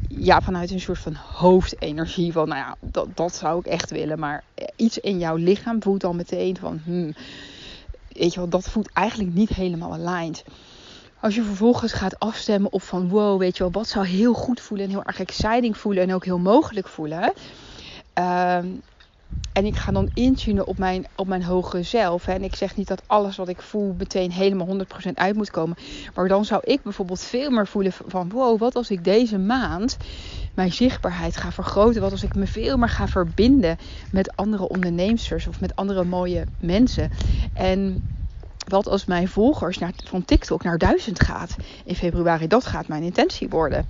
ja, 0.07 0.41
vanuit 0.41 0.71
een 0.71 0.79
soort 0.79 0.99
van 0.99 1.15
hoofdenergie. 1.15 2.31
Van 2.31 2.47
nou 2.47 2.59
ja, 2.59 2.75
dat, 2.79 3.07
dat 3.15 3.35
zou 3.35 3.59
ik 3.59 3.65
echt 3.65 3.91
willen. 3.91 4.19
Maar 4.19 4.43
iets 4.75 4.97
in 4.97 5.19
jouw 5.19 5.35
lichaam 5.35 5.83
voelt 5.83 6.01
dan 6.01 6.15
meteen 6.15 6.57
van. 6.57 6.81
Hmm, 6.83 7.13
weet 8.17 8.33
je 8.33 8.39
wel, 8.39 8.49
dat 8.49 8.69
voelt 8.69 8.91
eigenlijk 8.93 9.33
niet 9.33 9.49
helemaal 9.49 9.93
aligned. 9.93 10.43
Als 11.19 11.35
je 11.35 11.43
vervolgens 11.43 11.93
gaat 11.93 12.19
afstemmen 12.19 12.71
op 12.71 12.81
van 12.81 13.09
wow, 13.09 13.39
weet 13.39 13.57
je 13.57 13.63
wel, 13.63 13.71
wat 13.71 13.87
zou 13.87 14.05
heel 14.05 14.33
goed 14.33 14.61
voelen 14.61 14.85
en 14.85 14.91
heel 14.91 15.03
erg 15.03 15.19
exciting 15.19 15.77
voelen 15.77 16.03
en 16.03 16.13
ook 16.13 16.25
heel 16.25 16.39
mogelijk 16.39 16.87
voelen. 16.87 17.33
Ehm, 18.13 18.67
en 19.53 19.65
ik 19.65 19.75
ga 19.75 19.91
dan 19.91 20.09
intunen 20.13 20.67
op 20.67 20.77
mijn, 20.77 21.07
op 21.15 21.27
mijn 21.27 21.43
hogere 21.43 21.83
zelf. 21.83 22.25
Hè. 22.25 22.33
En 22.33 22.43
ik 22.43 22.55
zeg 22.55 22.75
niet 22.75 22.87
dat 22.87 23.01
alles 23.07 23.35
wat 23.37 23.47
ik 23.47 23.61
voel 23.61 23.95
meteen 23.97 24.31
helemaal 24.31 24.67
100% 24.67 25.13
uit 25.13 25.35
moet 25.35 25.51
komen. 25.51 25.77
Maar 26.15 26.27
dan 26.27 26.45
zou 26.45 26.61
ik 26.63 26.83
bijvoorbeeld 26.83 27.21
veel 27.21 27.49
meer 27.49 27.67
voelen 27.67 27.91
van 28.07 28.29
wow, 28.29 28.59
wat 28.59 28.75
als 28.75 28.91
ik 28.91 29.03
deze 29.03 29.37
maand 29.37 29.97
mijn 30.57 30.73
zichtbaarheid 30.73 31.37
ga 31.37 31.51
vergroten. 31.51 32.01
Wat 32.01 32.11
als 32.11 32.23
ik 32.23 32.35
me 32.35 32.47
veel 32.47 32.77
meer 32.77 32.89
ga 32.89 33.07
verbinden 33.07 33.77
met 34.09 34.35
andere 34.35 34.67
onderneemsters 34.67 35.47
of 35.47 35.59
met 35.59 35.75
andere 35.75 36.03
mooie 36.03 36.47
mensen. 36.59 37.09
En 37.53 38.01
wat 38.67 38.87
als 38.87 39.05
mijn 39.05 39.27
volgers 39.27 39.77
naar, 39.77 39.91
van 40.03 40.25
TikTok 40.25 40.63
naar 40.63 40.77
1000 40.77 41.23
gaat 41.23 41.55
in 41.85 41.95
februari? 41.95 42.47
Dat 42.47 42.65
gaat 42.65 42.87
mijn 42.87 43.03
intentie 43.03 43.49
worden. 43.49 43.85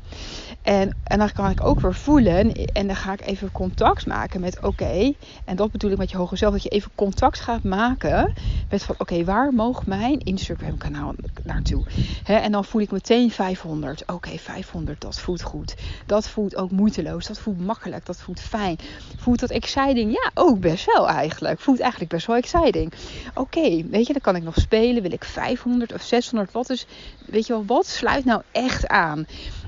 En, 0.62 0.98
en 1.04 1.18
dan 1.18 1.32
kan 1.32 1.50
ik 1.50 1.64
ook 1.64 1.80
weer 1.80 1.94
voelen. 1.94 2.54
En 2.54 2.88
dan 2.88 2.96
ga 2.96 3.14
ik 3.14 3.22
even 3.22 3.52
contact 3.52 4.06
maken 4.06 4.42
met 4.42 4.64
oké. 4.64 5.14
en 5.46 5.56
dat 5.56 5.72
bedoel 5.72 5.92
ik 5.92 5.98
met 5.98 6.12
je 6.12 6.18
hoger 6.18 6.38
zelf. 6.38 6.54
Dat 6.54 6.64
je 6.64 6.70
even 6.70 6.92
contact 6.96 7.40
gaat 7.40 7.64
maken 7.64 8.34
met 8.70 8.84
van 8.84 8.96
oké, 8.98 9.24
waar 9.24 9.54
mag 9.54 9.86
mijn 9.86 10.20
Instagram 10.20 10.78
kanaal 10.78 11.14
naartoe? 11.44 11.84
en 12.24 12.52
dan 12.52 12.66
voel 12.66 12.82
ik 12.82 12.92
meteen 12.92 13.32
500. 13.32 14.04
Oké, 14.08 14.38
500, 14.38 15.02
dat 15.02 15.20
voelt 15.20 15.42
goed. 15.42 15.76
Dat 16.06 16.28
voelt 16.28 16.56
ook 16.56 16.72
moeiteloos. 16.72 17.28
Dat 17.28 17.40
voelt 17.40 17.66
makkelijk. 17.66 18.06
Dat 18.06 18.22
voelt 18.22 18.40
fijn. 18.40 18.78
Voelt 19.18 19.40
dat 19.40 19.50
exciting? 19.50 20.12
Ja, 20.12 20.32
ook 20.34 20.60
best 20.60 20.86
wel 20.86 21.08
eigenlijk. 21.08 21.60
Voelt 21.60 21.80
eigenlijk 21.80 22.12
best 22.12 22.28
wel 22.28 22.36
exciting. 22.36 22.94
Oké, 23.34 23.84
weet 23.90 24.08
je, 24.08 24.14
dan 24.14 24.22
kan 24.22 24.36
ik 24.36 24.44
nog 24.44 24.56
spelen? 24.68 25.02
Wil 25.02 25.12
ik 25.12 25.24
500 25.24 25.94
of 25.94 26.02
600 26.02 26.52
watt? 26.52 26.68
Dus 26.68 26.86
weet 27.26 27.48
je 27.48 27.54
wel, 27.54 27.66
wat 27.66 27.86
sluit 27.86 28.26
nou 28.26 28.42
echt 28.52 28.88
aan? 28.88 29.28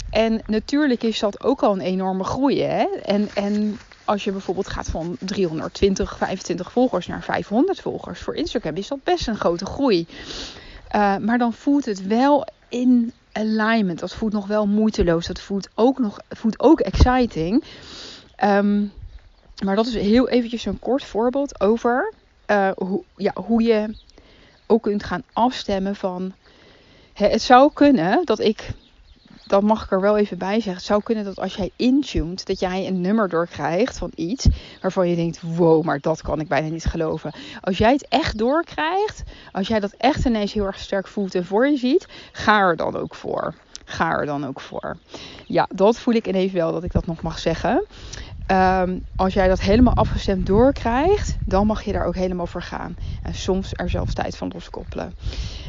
En 0.09 0.41
natuurlijk 0.45 1.03
is 1.03 1.19
dat 1.19 1.43
ook 1.43 1.61
al 1.61 1.73
een 1.73 1.81
enorme 1.81 2.23
groei. 2.23 2.61
Hè? 2.61 2.83
En, 3.03 3.29
en 3.33 3.79
als 4.05 4.23
je 4.23 4.31
bijvoorbeeld 4.31 4.67
gaat 4.67 4.89
van 4.89 5.17
320, 5.19 6.17
25 6.17 6.71
volgers 6.71 7.07
naar 7.07 7.23
500 7.23 7.79
volgers 7.79 8.19
voor 8.19 8.35
Instagram, 8.35 8.75
is 8.75 8.87
dat 8.87 9.03
best 9.03 9.27
een 9.27 9.37
grote 9.37 9.65
groei. 9.65 10.07
Uh, 10.95 11.17
maar 11.17 11.37
dan 11.37 11.53
voelt 11.53 11.85
het 11.85 12.07
wel 12.07 12.47
in 12.69 13.13
alignment. 13.31 13.99
Dat 13.99 14.15
voelt 14.15 14.33
nog 14.33 14.47
wel 14.47 14.67
moeiteloos. 14.67 15.27
Dat 15.27 15.39
voelt 15.39 15.69
ook 15.75 15.99
nog 15.99 16.19
voelt 16.29 16.59
ook 16.59 16.79
exciting. 16.79 17.63
Um, 18.43 18.91
maar 19.63 19.75
dat 19.75 19.87
is 19.87 19.93
heel 19.93 20.29
eventjes 20.29 20.65
een 20.65 20.79
kort 20.79 21.03
voorbeeld 21.03 21.61
over 21.61 22.13
uh, 22.51 22.69
hoe, 22.75 23.03
ja, 23.15 23.31
hoe 23.35 23.63
je 23.63 23.95
ook 24.69 24.83
kunt 24.83 25.03
gaan 25.03 25.23
afstemmen 25.33 25.95
van... 25.95 26.33
het 27.13 27.41
zou 27.41 27.71
kunnen 27.73 28.21
dat 28.25 28.39
ik, 28.39 28.69
dat 29.47 29.61
mag 29.61 29.83
ik 29.83 29.91
er 29.91 30.01
wel 30.01 30.17
even 30.17 30.37
bij 30.37 30.53
zeggen. 30.53 30.73
Het 30.73 30.83
zou 30.83 31.03
kunnen 31.03 31.23
dat 31.23 31.39
als 31.39 31.55
jij 31.55 31.71
intuned, 31.75 32.45
dat 32.45 32.59
jij 32.59 32.87
een 32.87 33.01
nummer 33.01 33.29
doorkrijgt 33.29 33.97
van 33.97 34.11
iets 34.15 34.47
waarvan 34.81 35.09
je 35.09 35.15
denkt: 35.15 35.41
wow, 35.41 35.83
maar 35.83 35.99
dat 35.99 36.21
kan 36.21 36.39
ik 36.39 36.47
bijna 36.47 36.67
niet 36.67 36.85
geloven. 36.85 37.33
Als 37.61 37.77
jij 37.77 37.91
het 37.91 38.07
echt 38.07 38.37
doorkrijgt, 38.37 39.23
als 39.51 39.67
jij 39.67 39.79
dat 39.79 39.93
echt 39.97 40.25
ineens 40.25 40.53
heel 40.53 40.65
erg 40.65 40.79
sterk 40.79 41.07
voelt 41.07 41.35
en 41.35 41.45
voor 41.45 41.67
je 41.67 41.77
ziet, 41.77 42.07
ga 42.31 42.59
er 42.59 42.75
dan 42.75 42.95
ook 42.95 43.15
voor. 43.15 43.53
Ga 43.85 44.11
er 44.11 44.25
dan 44.25 44.47
ook 44.47 44.59
voor. 44.59 44.97
Ja, 45.45 45.67
dat 45.75 45.99
voel 45.99 46.13
ik 46.13 46.27
ineens 46.27 46.51
wel 46.51 46.71
dat 46.71 46.83
ik 46.83 46.91
dat 46.91 47.05
nog 47.05 47.21
mag 47.21 47.39
zeggen. 47.39 47.85
Ehm, 48.49 48.99
als 49.15 49.33
jij 49.33 49.47
dat 49.47 49.59
helemaal 49.59 49.93
afgestemd 49.93 50.45
doorkrijgt, 50.45 51.37
dan 51.45 51.67
mag 51.67 51.83
je 51.83 51.91
daar 51.91 52.05
ook 52.05 52.15
helemaal 52.15 52.47
voor 52.47 52.61
gaan. 52.61 52.97
En 53.23 53.35
soms 53.35 53.71
er 53.73 53.89
zelfs 53.89 54.13
tijd 54.13 54.37
van 54.37 54.51
loskoppelen. 54.53 55.13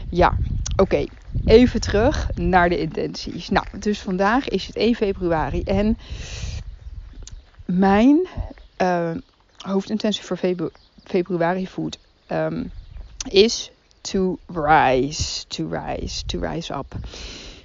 Ja, 0.09 0.37
oké. 0.77 1.05
Even 1.45 1.81
terug 1.81 2.29
naar 2.35 2.69
de 2.69 2.79
intenties. 2.79 3.49
Nou, 3.49 3.67
dus 3.79 3.99
vandaag 3.99 4.49
is 4.49 4.67
het 4.67 4.77
1 4.77 4.95
februari. 4.95 5.63
En 5.63 5.99
mijn 7.65 8.29
uh, 8.83 9.11
hoofdintentie 9.57 10.25
voor 10.25 10.39
februari 11.05 11.69
ehm, 12.27 12.65
is 13.29 13.71
to 14.01 14.39
rise, 14.55 15.47
to 15.47 15.69
rise, 15.69 16.25
to 16.27 16.39
rise 16.41 16.75
up. 16.75 16.95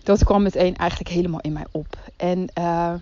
Dat 0.04 0.24
kwam 0.24 0.44
meteen 0.44 0.76
eigenlijk 0.76 1.10
helemaal 1.10 1.42
in 1.42 1.54
mij 1.54 1.66
op. 1.72 1.98
En... 2.18 2.48
Uh, 2.60 2.94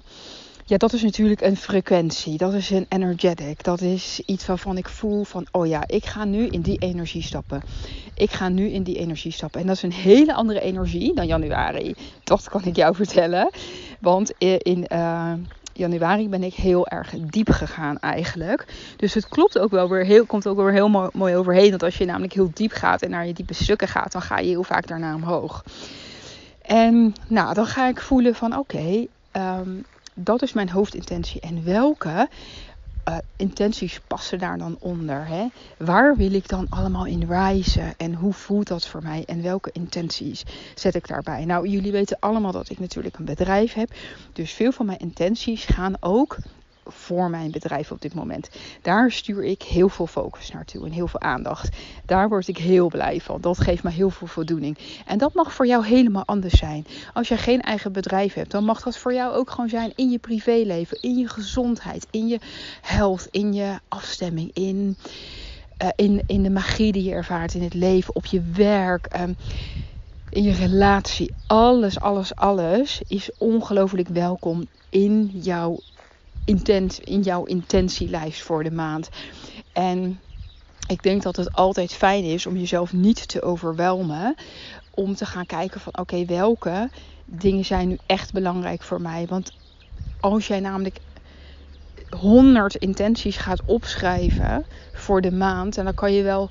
ja, 0.66 0.78
dat 0.78 0.94
is 0.94 1.04
natuurlijk 1.04 1.42
een 1.42 1.58
frequentie. 1.58 2.38
Dat 2.38 2.54
is 2.54 2.70
een 2.70 2.86
energetic. 2.90 3.64
Dat 3.64 3.82
is 3.82 4.22
iets 4.26 4.46
waarvan 4.46 4.78
ik 4.78 4.90
voel 4.90 5.24
van, 5.24 5.46
oh 5.52 5.68
ja, 5.68 5.84
ik 5.88 6.06
ga 6.06 6.24
nu 6.24 6.48
in 6.48 6.62
die 6.62 6.78
energie 6.78 7.22
stappen. 7.22 7.62
Ik 8.16 8.32
ga 8.32 8.50
nu 8.50 8.70
in 8.70 8.84
die 8.84 8.98
energie 8.98 9.32
stappen. 9.32 9.62
En 9.62 9.68
dat 9.68 9.76
is 9.76 9.84
een 9.84 9.92
hele 9.92 10.34
andere 10.34 10.62
energie 10.62 11.14
dan 11.14 11.28
januari. 11.28 11.96
Dat 12.24 12.50
kan 12.50 12.64
ik 12.64 12.76
jou 12.76 12.96
vertellen. 12.96 13.50
Want 14.00 14.32
in 14.38 14.86
uh, 14.92 15.34
januari 15.74 16.30
ben 16.30 16.44
ik 16.44 16.54
heel 16.54 16.88
erg 16.88 17.14
diep 17.18 17.50
gegaan 17.50 18.00
eigenlijk. 18.00 18.66
Dus 18.98 19.14
het 19.14 19.28
klopt 19.28 19.60
ook 19.60 19.72
wel 19.72 19.90
weer 19.90 20.06
heel, 20.06 20.26
komt 20.26 20.48
ook 20.48 20.58
weer 20.58 20.72
heel 20.72 21.10
mooi 21.14 21.36
overheen. 21.36 21.70
Want 21.70 21.84
als 21.84 21.98
je 21.98 22.06
namelijk 22.06 22.34
heel 22.34 22.52
diep 22.54 22.72
gaat 22.72 23.02
en 23.02 23.10
naar 23.10 23.28
je 23.28 23.34
diepe 23.34 23.54
stukken 23.54 23.88
gaat, 23.88 24.12
dan 24.12 24.22
ga 24.22 24.40
je 24.40 24.50
heel 24.50 24.64
vaak 24.64 24.88
daarna 24.88 25.16
omhoog. 25.16 25.64
En 26.62 27.16
nou, 27.28 27.54
dan 27.54 27.66
ga 27.66 27.88
ik 27.88 28.02
voelen 28.02 28.36
van 28.36 28.58
oké, 28.58 29.06
ehm, 29.32 29.70
dat 30.16 30.42
is 30.42 30.54
mijn 30.54 30.70
hoofdintentie. 30.70 31.42
En 31.42 31.64
welke 31.64 32.30
uh, 33.10 33.18
intenties 33.36 34.00
passen 34.08 34.40
daar 34.40 34.58
dan 34.58 34.78
onder? 34.80 35.28
Hè? 35.28 35.48
Waar 35.78 36.16
wil 36.16 36.34
ik 36.34 36.48
dan 36.48 36.68
allemaal 36.70 37.06
in 37.06 37.24
reizen? 37.28 37.94
En 37.98 38.14
hoe 38.14 38.34
voelt 38.34 38.68
dat 38.68 38.88
voor 38.88 39.04
mij? 39.04 39.24
En 39.26 39.42
welke 39.42 39.70
intenties 39.72 40.44
zet 40.76 40.96
ik 40.96 41.08
daarbij? 41.08 41.46
Nou, 41.46 41.68
jullie 41.68 41.92
weten 41.92 42.18
allemaal 42.20 42.52
dat 42.52 42.70
ik 42.70 42.80
natuurlijk 42.80 43.18
een 43.18 43.26
bedrijf 43.26 43.74
heb. 43.74 43.90
Dus 44.34 44.52
veel 44.52 44.72
van 44.72 44.86
mijn 44.86 45.00
intenties 45.00 45.66
gaan 45.66 45.94
ook 46.00 46.38
voor 46.86 47.30
mijn 47.30 47.52
bedrijf 47.52 47.92
op 47.92 48.02
dit 48.02 48.14
moment. 48.14 48.50
Daar 48.82 49.12
stuur 49.12 49.44
ik 49.44 49.62
heel 49.62 49.90
veel 49.90 50.08
focus 50.08 50.52
naartoe 50.52 50.86
en 50.86 50.92
heel 50.92 51.08
veel 51.08 51.22
aandacht. 51.22 51.78
Daar 52.06 52.30
word 52.30 52.48
ik 52.48 52.58
heel 52.58 52.88
blij 52.88 53.20
van. 53.20 53.42
Dat 53.42 53.60
geeft 53.60 53.84
me 53.84 53.90
heel 53.90 54.10
veel 54.10 54.28
voldoening. 54.28 54.78
En 55.06 55.18
dat 55.18 55.34
mag 55.34 55.54
voor 55.54 55.68
jou 55.68 55.86
helemaal 55.86 56.26
anders 56.26 56.54
zijn. 56.54 56.86
Als 57.14 57.28
je 57.28 57.38
geen 57.38 57.62
eigen 57.62 57.92
bedrijf 57.92 58.34
hebt, 58.34 58.52
dan 58.52 58.66
mag 58.66 58.82
dat 58.82 58.98
voor 58.98 59.14
jou 59.14 59.34
ook 59.34 59.50
gewoon 59.50 59.70
zijn 59.70 59.92
in 59.96 60.10
je 60.10 60.20
privéleven, 60.20 61.02
in 61.02 61.18
je 61.18 61.28
gezondheid, 61.28 62.08
in 62.12 62.28
je 62.28 62.40
health, 62.82 63.28
in 63.32 63.54
je 63.54 63.80
afstemming, 63.88 64.52
in, 64.54 64.98
uh, 65.84 65.90
in, 65.96 66.24
in 66.26 66.44
de 66.44 66.50
magie 66.50 66.92
die 66.92 67.04
je 67.04 67.12
ervaart 67.12 67.54
in 67.54 67.64
het 67.64 67.74
leven, 67.74 68.16
op 68.16 68.26
je 68.26 68.42
werk. 68.42 69.20
Um, 69.20 69.36
in 70.34 70.44
je 70.44 70.54
relatie, 70.54 71.34
alles, 71.48 72.00
alles, 72.00 72.36
alles 72.36 73.02
is 73.08 73.30
ongelooflijk 73.38 74.08
welkom 74.08 74.68
in 74.90 75.32
jouw 75.34 75.80
intent, 76.46 77.00
in 77.00 77.22
jouw 77.22 77.44
intentielijst 77.44 78.42
voor 78.42 78.64
de 78.64 78.72
maand. 78.72 79.10
En 79.72 80.20
ik 80.88 81.04
denk 81.04 81.24
dat 81.24 81.36
het 81.36 81.52
altijd 81.52 81.94
fijn 81.94 82.24
is 82.24 82.46
om 82.46 82.58
jezelf 82.58 82.94
niet 82.94 83.28
te 83.28 83.42
overwelmen. 83.42 84.36
Om 84.92 85.16
te 85.16 85.26
gaan 85.26 85.46
kijken 85.46 85.82
van 85.82 85.98
oké, 85.98 86.26
welke 86.26 86.90
dingen 87.26 87.66
zijn 87.66 87.88
nu 87.88 87.98
echt 88.06 88.32
belangrijk 88.32 88.82
voor 88.82 89.02
mij. 89.02 89.26
Want 89.28 89.52
als 90.20 90.48
jij 90.48 90.60
namelijk 90.60 91.00
100 92.20 92.76
intenties 92.76 93.38
gaat 93.38 93.64
opschrijven 93.66 94.66
voor 94.94 95.22
de 95.22 95.32
maand. 95.32 95.76
Dan 95.76 95.94
kan 95.94 96.14
je 96.14 96.24
wel 96.24 96.50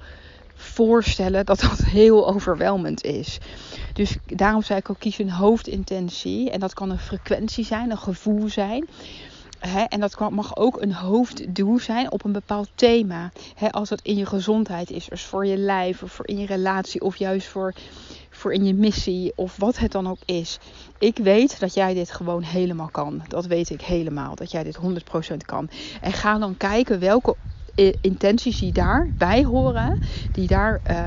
voorstellen 0.55 1.47
dat 1.47 1.61
dat 1.61 1.85
heel 1.99 2.29
overweldigend 2.29 3.05
is. 3.05 3.39
Dus 3.93 4.17
daarom 4.25 4.63
zei 4.63 4.79
ik 4.79 4.91
ook 4.91 4.99
kies 4.99 5.19
een 5.19 5.31
hoofdintentie. 5.31 6.51
En 6.51 6.61
dat 6.61 6.75
kan 6.75 6.91
een 6.91 6.99
frequentie 6.99 7.65
zijn, 7.65 7.91
een 7.91 7.99
gevoel 7.99 8.49
zijn 8.49 8.89
en 9.89 10.01
dat 10.01 10.31
mag 10.31 10.57
ook 10.57 10.81
een 10.81 10.93
hoofddoel 10.93 11.79
zijn 11.79 12.13
op 12.13 12.25
een 12.25 12.33
bepaald 12.33 12.69
thema. 12.75 13.31
als 13.71 13.91
het 13.91 14.03
in 14.03 14.17
je 14.17 14.27
gezondheid 14.27 14.91
is, 14.91 15.07
dus 15.07 15.23
voor 15.23 15.47
je 15.47 15.57
lijf 15.57 16.03
of 16.03 16.13
voor 16.13 16.29
in 16.29 16.39
je 16.39 16.47
relatie 16.47 17.01
of 17.01 17.17
juist 17.17 17.47
voor, 17.47 17.75
voor 18.31 18.53
in 18.53 18.65
je 18.65 18.75
missie 18.75 19.33
of 19.37 19.57
wat 19.57 19.79
het 19.79 19.93
dan 19.93 20.09
ook 20.09 20.21
is. 20.25 20.59
Ik 20.99 21.19
weet 21.19 21.61
dat 21.61 21.75
jij 21.75 21.95
dit 21.95 22.11
gewoon 22.11 22.43
helemaal 22.43 22.91
kan. 22.91 23.23
Dat 23.29 23.47
weet 23.47 23.71
ik 23.71 23.81
helemaal, 23.81 24.35
dat 24.35 24.51
jij 24.51 24.63
dit 24.63 24.79
100% 25.33 25.37
kan. 25.47 25.69
En 26.01 26.13
ga 26.13 26.39
dan 26.39 26.57
kijken 26.57 26.99
welke 27.01 27.37
intenties 28.01 28.59
die 28.59 28.73
daarbij 28.73 29.45
horen, 29.45 29.99
die 30.31 30.47
daar 30.47 30.81
uh, 30.91 31.07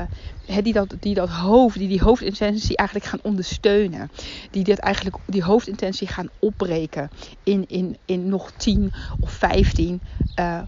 die, 0.62 0.72
dat, 0.72 0.94
die 1.00 1.14
dat 1.14 1.28
hoofd, 1.28 1.78
die 1.78 1.88
die 1.88 2.02
hoofdintentie 2.02 2.76
eigenlijk 2.76 3.08
gaan 3.08 3.20
ondersteunen. 3.22 4.10
Die 4.50 4.64
dat 4.64 4.78
eigenlijk, 4.78 5.16
die 5.26 5.42
hoofdintentie 5.42 6.08
gaan 6.08 6.28
opbreken 6.38 7.10
in, 7.42 7.64
in, 7.68 7.96
in 8.04 8.28
nog 8.28 8.50
10 8.50 8.92
of 9.20 9.30
15 9.30 10.00
uh, 10.40 10.58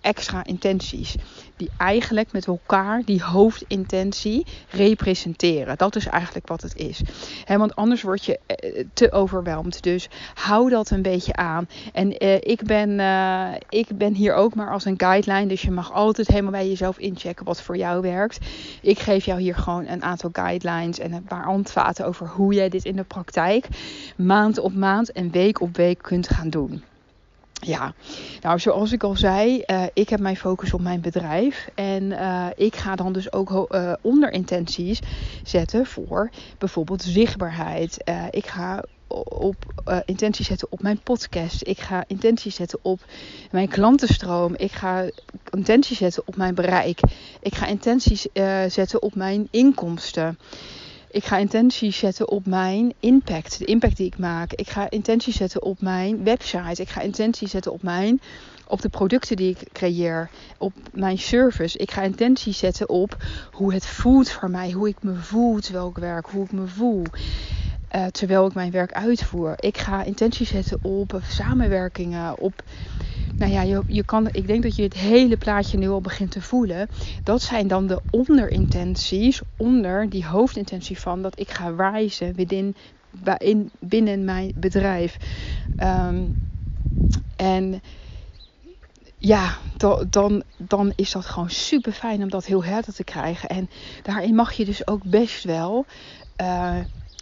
extra 0.00 0.44
intenties. 0.44 1.14
Die 1.56 1.70
eigenlijk 1.76 2.32
met 2.32 2.46
elkaar 2.46 3.02
die 3.04 3.22
hoofdintentie 3.22 4.46
representeren. 4.70 5.76
Dat 5.76 5.96
is 5.96 6.06
eigenlijk 6.06 6.48
wat 6.48 6.62
het 6.62 6.76
is. 6.76 7.00
He, 7.44 7.58
want 7.58 7.76
anders 7.76 8.02
word 8.02 8.24
je 8.24 8.38
eh, 8.46 8.84
te 8.94 9.12
overweldigd. 9.12 9.82
Dus 9.82 10.08
hou 10.34 10.70
dat 10.70 10.90
een 10.90 11.02
beetje 11.02 11.36
aan. 11.36 11.68
En 11.92 12.18
eh, 12.18 12.34
ik, 12.34 12.62
ben, 12.62 13.00
ik 13.68 13.86
ben 13.98 14.14
hier 14.14 14.34
ook 14.34 14.54
maar 14.54 14.72
als 14.72 14.84
een 14.84 15.00
guideline. 15.00 15.46
Dus 15.46 15.62
je 15.62 15.70
mag 15.70 15.92
altijd 15.92 16.28
helemaal 16.28 16.50
bij 16.50 16.68
jezelf 16.68 16.98
inchecken 16.98 17.44
wat 17.44 17.62
voor 17.62 17.76
jou 17.76 18.00
werkt. 18.00 18.38
Ik 18.82 18.98
geef 19.10 19.24
jou 19.24 19.40
hier 19.40 19.54
gewoon 19.54 19.86
een 19.86 20.02
aantal 20.02 20.30
guidelines 20.32 20.98
en 20.98 21.12
een 21.12 21.24
paar 21.24 21.44
handvaten 21.44 22.06
over 22.06 22.26
hoe 22.26 22.54
jij 22.54 22.68
dit 22.68 22.84
in 22.84 22.96
de 22.96 23.04
praktijk 23.04 23.68
maand 24.16 24.58
op 24.58 24.74
maand 24.74 25.12
en 25.12 25.30
week 25.30 25.60
op 25.60 25.76
week 25.76 25.98
kunt 26.02 26.28
gaan 26.28 26.50
doen. 26.50 26.82
Ja, 27.52 27.92
nou 28.40 28.58
zoals 28.58 28.92
ik 28.92 29.02
al 29.02 29.16
zei, 29.16 29.62
uh, 29.66 29.82
ik 29.92 30.08
heb 30.08 30.20
mijn 30.20 30.36
focus 30.36 30.72
op 30.72 30.80
mijn 30.80 31.00
bedrijf. 31.00 31.68
En 31.74 32.02
uh, 32.02 32.46
ik 32.56 32.76
ga 32.76 32.96
dan 32.96 33.12
dus 33.12 33.32
ook 33.32 33.50
uh, 33.70 33.92
onderintenties 34.00 35.00
zetten 35.42 35.86
voor 35.86 36.30
bijvoorbeeld 36.58 37.02
zichtbaarheid. 37.02 38.04
ik 38.30 38.46
ga 38.46 38.84
op 39.28 39.56
uh, 39.88 39.98
intentie 40.04 40.44
zetten 40.44 40.66
op 40.70 40.82
mijn 40.82 41.00
podcast. 41.02 41.66
Ik 41.66 41.78
ga 41.78 42.04
intentie 42.06 42.52
zetten 42.52 42.78
op 42.82 43.00
mijn 43.50 43.68
klantenstroom. 43.68 44.54
Ik 44.56 44.72
ga 44.72 45.10
intentie 45.50 45.96
zetten 45.96 46.22
op 46.26 46.36
mijn 46.36 46.54
bereik. 46.54 47.00
Ik 47.40 47.54
ga 47.54 47.66
intenties 47.66 48.26
uh, 48.32 48.62
zetten 48.68 49.02
op 49.02 49.14
mijn 49.14 49.48
inkomsten. 49.50 50.38
Ik 51.10 51.24
ga 51.24 51.36
intenties 51.36 51.98
zetten 51.98 52.28
op 52.28 52.46
mijn 52.46 52.92
impact, 53.00 53.58
de 53.58 53.64
impact 53.64 53.96
die 53.96 54.06
ik 54.06 54.18
maak. 54.18 54.52
Ik 54.52 54.70
ga 54.70 54.90
intenties 54.90 55.36
zetten 55.36 55.62
op 55.62 55.80
mijn 55.80 56.24
website. 56.24 56.82
Ik 56.82 56.88
ga 56.88 57.00
intenties 57.00 57.50
zetten 57.50 57.72
op 57.72 57.82
mijn 57.82 58.20
op 58.70 58.80
de 58.80 58.88
producten 58.88 59.36
die 59.36 59.50
ik 59.50 59.68
creëer, 59.72 60.30
op 60.58 60.72
mijn 60.92 61.18
service. 61.18 61.78
Ik 61.78 61.90
ga 61.90 62.02
intenties 62.02 62.58
zetten 62.58 62.88
op 62.88 63.16
hoe 63.52 63.72
het 63.72 63.86
voelt 63.86 64.30
voor 64.30 64.50
mij, 64.50 64.70
hoe 64.70 64.88
ik 64.88 65.02
me 65.02 65.14
voel 65.14 65.58
terwijl 65.58 65.88
ik 65.88 65.96
werk, 65.96 66.26
hoe 66.26 66.44
ik 66.44 66.52
me 66.52 66.66
voel. 66.66 67.02
Uh, 67.94 68.06
terwijl 68.06 68.46
ik 68.46 68.54
mijn 68.54 68.70
werk 68.70 68.92
uitvoer. 68.92 69.54
Ik 69.56 69.78
ga 69.78 70.02
intenties 70.02 70.48
zetten 70.48 70.78
op 70.82 71.20
samenwerkingen, 71.28 72.38
op 72.38 72.62
nou 73.36 73.52
ja, 73.52 73.62
je, 73.62 73.82
je 73.86 74.04
kan, 74.04 74.28
ik 74.32 74.46
denk 74.46 74.62
dat 74.62 74.76
je 74.76 74.82
het 74.82 74.94
hele 74.94 75.36
plaatje 75.36 75.78
nu 75.78 75.88
al 75.88 76.00
begint 76.00 76.30
te 76.30 76.42
voelen. 76.42 76.88
Dat 77.24 77.42
zijn 77.42 77.68
dan 77.68 77.86
de 77.86 78.00
onderintenties 78.10 79.40
onder 79.56 80.10
die 80.10 80.26
hoofdintentie 80.26 80.98
van 80.98 81.22
dat 81.22 81.38
ik 81.38 81.50
ga 81.50 81.74
wijzen 81.74 82.34
binnen, 82.34 82.74
binnen 83.78 84.24
mijn 84.24 84.52
bedrijf. 84.56 85.16
Um, 85.78 86.48
en 87.36 87.82
ja, 89.18 89.56
dan, 90.08 90.42
dan 90.56 90.92
is 90.96 91.10
dat 91.10 91.26
gewoon 91.26 91.50
super 91.50 91.92
fijn 91.92 92.22
om 92.22 92.30
dat 92.30 92.46
heel 92.46 92.64
helder 92.64 92.94
te 92.94 93.04
krijgen. 93.04 93.48
En 93.48 93.70
daarin 94.02 94.34
mag 94.34 94.52
je 94.52 94.64
dus 94.64 94.86
ook 94.86 95.04
best 95.04 95.44
wel. 95.44 95.86
Uh, 96.40 96.76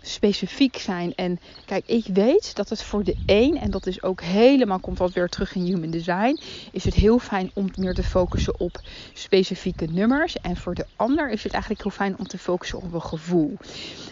specifiek 0.08 0.76
zijn. 0.76 1.14
En 1.14 1.40
kijk, 1.64 1.86
ik 1.86 2.04
weet 2.12 2.54
dat 2.54 2.68
het 2.68 2.82
voor 2.82 3.04
de 3.04 3.16
een, 3.26 3.58
en 3.58 3.70
dat 3.70 3.86
is 3.86 4.02
ook 4.02 4.20
helemaal, 4.20 4.78
komt 4.78 4.98
dat 4.98 5.12
weer 5.12 5.28
terug 5.28 5.54
in 5.54 5.62
human 5.62 5.90
design, 5.90 6.40
is 6.72 6.84
het 6.84 6.94
heel 6.94 7.18
fijn 7.18 7.50
om 7.54 7.70
meer 7.74 7.94
te 7.94 8.02
focussen 8.02 8.60
op 8.60 8.80
specifieke 9.12 9.86
nummers. 9.90 10.36
En 10.36 10.56
voor 10.56 10.74
de 10.74 10.86
ander 10.96 11.30
is 11.30 11.42
het 11.42 11.52
eigenlijk 11.52 11.82
heel 11.82 11.92
fijn 11.92 12.18
om 12.18 12.26
te 12.26 12.38
focussen 12.38 12.78
op 12.78 12.92
een 12.92 13.02
gevoel. 13.02 13.56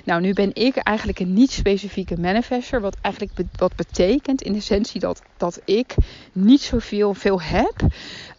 Nou, 0.04 0.20
nu 0.20 0.32
ben 0.32 0.54
ik 0.54 0.76
eigenlijk 0.76 1.18
een 1.18 1.32
niet-specifieke 1.32 2.20
manifester, 2.20 2.80
wat 2.80 2.96
eigenlijk 3.00 3.38
wat 3.56 3.76
betekent 3.76 4.42
in 4.42 4.54
essentie 4.54 5.00
dat, 5.00 5.22
dat 5.36 5.60
ik 5.64 5.94
niet 6.32 6.60
zoveel 6.60 7.14
veel 7.14 7.40
heb 7.40 7.74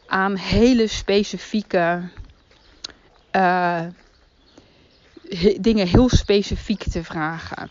aan 0.07 0.35
hele 0.35 0.87
specifieke. 0.87 2.09
Uh, 3.31 3.81
dingen 5.59 5.87
heel 5.87 6.09
specifiek 6.09 6.83
te 6.83 7.03
vragen. 7.03 7.69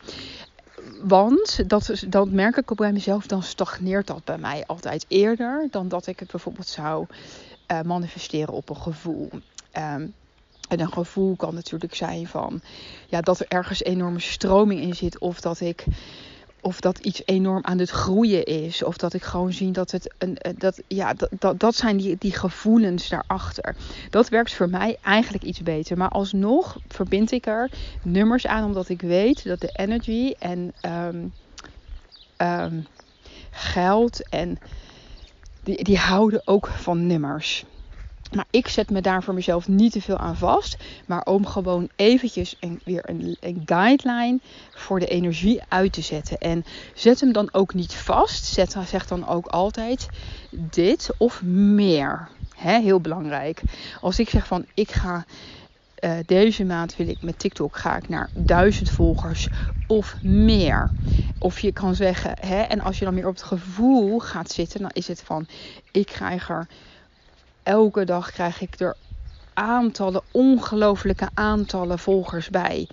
Want 1.02 1.68
dat, 1.68 2.04
dat 2.08 2.30
merk 2.30 2.56
ik 2.56 2.70
ook 2.70 2.78
bij 2.78 2.92
mezelf, 2.92 3.26
dan 3.26 3.42
stagneert 3.42 4.06
dat 4.06 4.24
bij 4.24 4.38
mij 4.38 4.64
altijd 4.66 5.04
eerder 5.08 5.68
dan 5.70 5.88
dat 5.88 6.06
ik 6.06 6.18
het 6.18 6.30
bijvoorbeeld 6.30 6.68
zou 6.68 7.06
uh, 7.72 7.80
manifesteren 7.80 8.54
op 8.54 8.68
een 8.68 8.76
gevoel. 8.76 9.30
Um, 9.32 10.14
en 10.68 10.80
een 10.80 10.92
gevoel 10.92 11.36
kan 11.36 11.54
natuurlijk 11.54 11.94
zijn 11.94 12.26
van 12.26 12.60
ja, 13.06 13.20
dat 13.20 13.40
er 13.40 13.46
ergens 13.48 13.82
enorme 13.82 14.20
stroming 14.20 14.80
in 14.80 14.94
zit, 14.94 15.18
of 15.18 15.40
dat 15.40 15.60
ik 15.60 15.84
of 16.66 16.80
dat 16.80 16.98
iets 16.98 17.22
enorm 17.24 17.64
aan 17.64 17.78
het 17.78 17.90
groeien 17.90 18.44
is. 18.44 18.82
Of 18.82 18.96
dat 18.96 19.14
ik 19.14 19.22
gewoon 19.22 19.52
zie 19.52 19.70
dat 19.70 19.90
het 19.90 20.14
een. 20.18 20.36
Eh, 20.36 20.52
dat, 20.58 20.82
ja, 20.86 21.14
dat, 21.14 21.30
dat, 21.38 21.60
dat 21.60 21.74
zijn 21.74 21.96
die, 21.96 22.16
die 22.18 22.32
gevoelens 22.32 23.08
daarachter. 23.08 23.76
Dat 24.10 24.28
werkt 24.28 24.54
voor 24.54 24.68
mij 24.68 24.96
eigenlijk 25.02 25.44
iets 25.44 25.62
beter. 25.62 25.96
Maar 25.96 26.08
alsnog 26.08 26.78
verbind 26.88 27.30
ik 27.32 27.46
er 27.46 27.70
nummers 28.02 28.46
aan, 28.46 28.64
omdat 28.64 28.88
ik 28.88 29.00
weet 29.00 29.44
dat 29.44 29.60
de 29.60 29.70
energy 29.72 30.34
en 30.38 30.72
um, 30.82 31.32
um, 32.38 32.86
geld 33.50 34.28
en. 34.28 34.58
Die, 35.62 35.84
die 35.84 35.98
houden 35.98 36.42
ook 36.44 36.66
van 36.66 37.06
nummers. 37.06 37.64
Maar 38.34 38.44
ik 38.50 38.68
zet 38.68 38.90
me 38.90 39.00
daar 39.00 39.22
voor 39.22 39.34
mezelf 39.34 39.68
niet 39.68 39.92
te 39.92 40.02
veel 40.02 40.18
aan 40.18 40.36
vast. 40.36 40.76
Maar 41.06 41.22
om 41.22 41.46
gewoon 41.46 41.88
eventjes 41.96 42.56
een, 42.60 42.80
weer 42.84 43.08
een, 43.08 43.36
een, 43.40 43.62
guideline 43.64 44.38
voor 44.74 45.00
de 45.00 45.06
energie 45.06 45.62
uit 45.68 45.92
te 45.92 46.00
zetten. 46.00 46.38
En 46.38 46.64
zet 46.94 47.20
hem 47.20 47.32
dan 47.32 47.48
ook 47.52 47.74
niet 47.74 47.94
vast. 47.94 48.44
Zet, 48.44 48.76
zeg 48.86 49.06
dan 49.06 49.28
ook 49.28 49.46
altijd 49.46 50.08
dit 50.50 51.10
of 51.18 51.42
meer. 51.42 52.28
heel 52.56 53.00
belangrijk. 53.00 53.62
Als 54.00 54.18
ik 54.18 54.28
zeg 54.28 54.46
van 54.46 54.66
ik 54.74 54.90
ga 54.90 55.24
uh, 56.00 56.12
deze 56.26 56.64
maand 56.64 56.96
wil 56.96 57.08
ik 57.08 57.22
met 57.22 57.38
TikTok 57.38 57.76
ga 57.76 57.96
ik 57.96 58.08
naar 58.08 58.30
duizend 58.34 58.90
volgers 58.90 59.48
of 59.86 60.16
meer. 60.22 60.90
Of 61.38 61.60
je 61.60 61.72
kan 61.72 61.94
zeggen, 61.94 62.38
en 62.68 62.80
als 62.80 62.98
je 62.98 63.04
dan 63.04 63.14
meer 63.14 63.26
op 63.26 63.34
het 63.34 63.42
gevoel 63.42 64.18
gaat 64.18 64.50
zitten, 64.50 64.80
dan 64.80 64.90
is 64.92 65.08
het 65.08 65.22
van 65.22 65.46
ik 65.90 66.06
krijg 66.06 66.48
er 66.48 66.68
elke 67.66 68.04
dag 68.04 68.32
krijg 68.32 68.60
ik 68.60 68.80
er 68.80 68.96
aantallen, 69.54 70.22
ongelooflijke 70.30 71.28
aantallen 71.34 71.98
volgers 71.98 72.50
bij. 72.50 72.88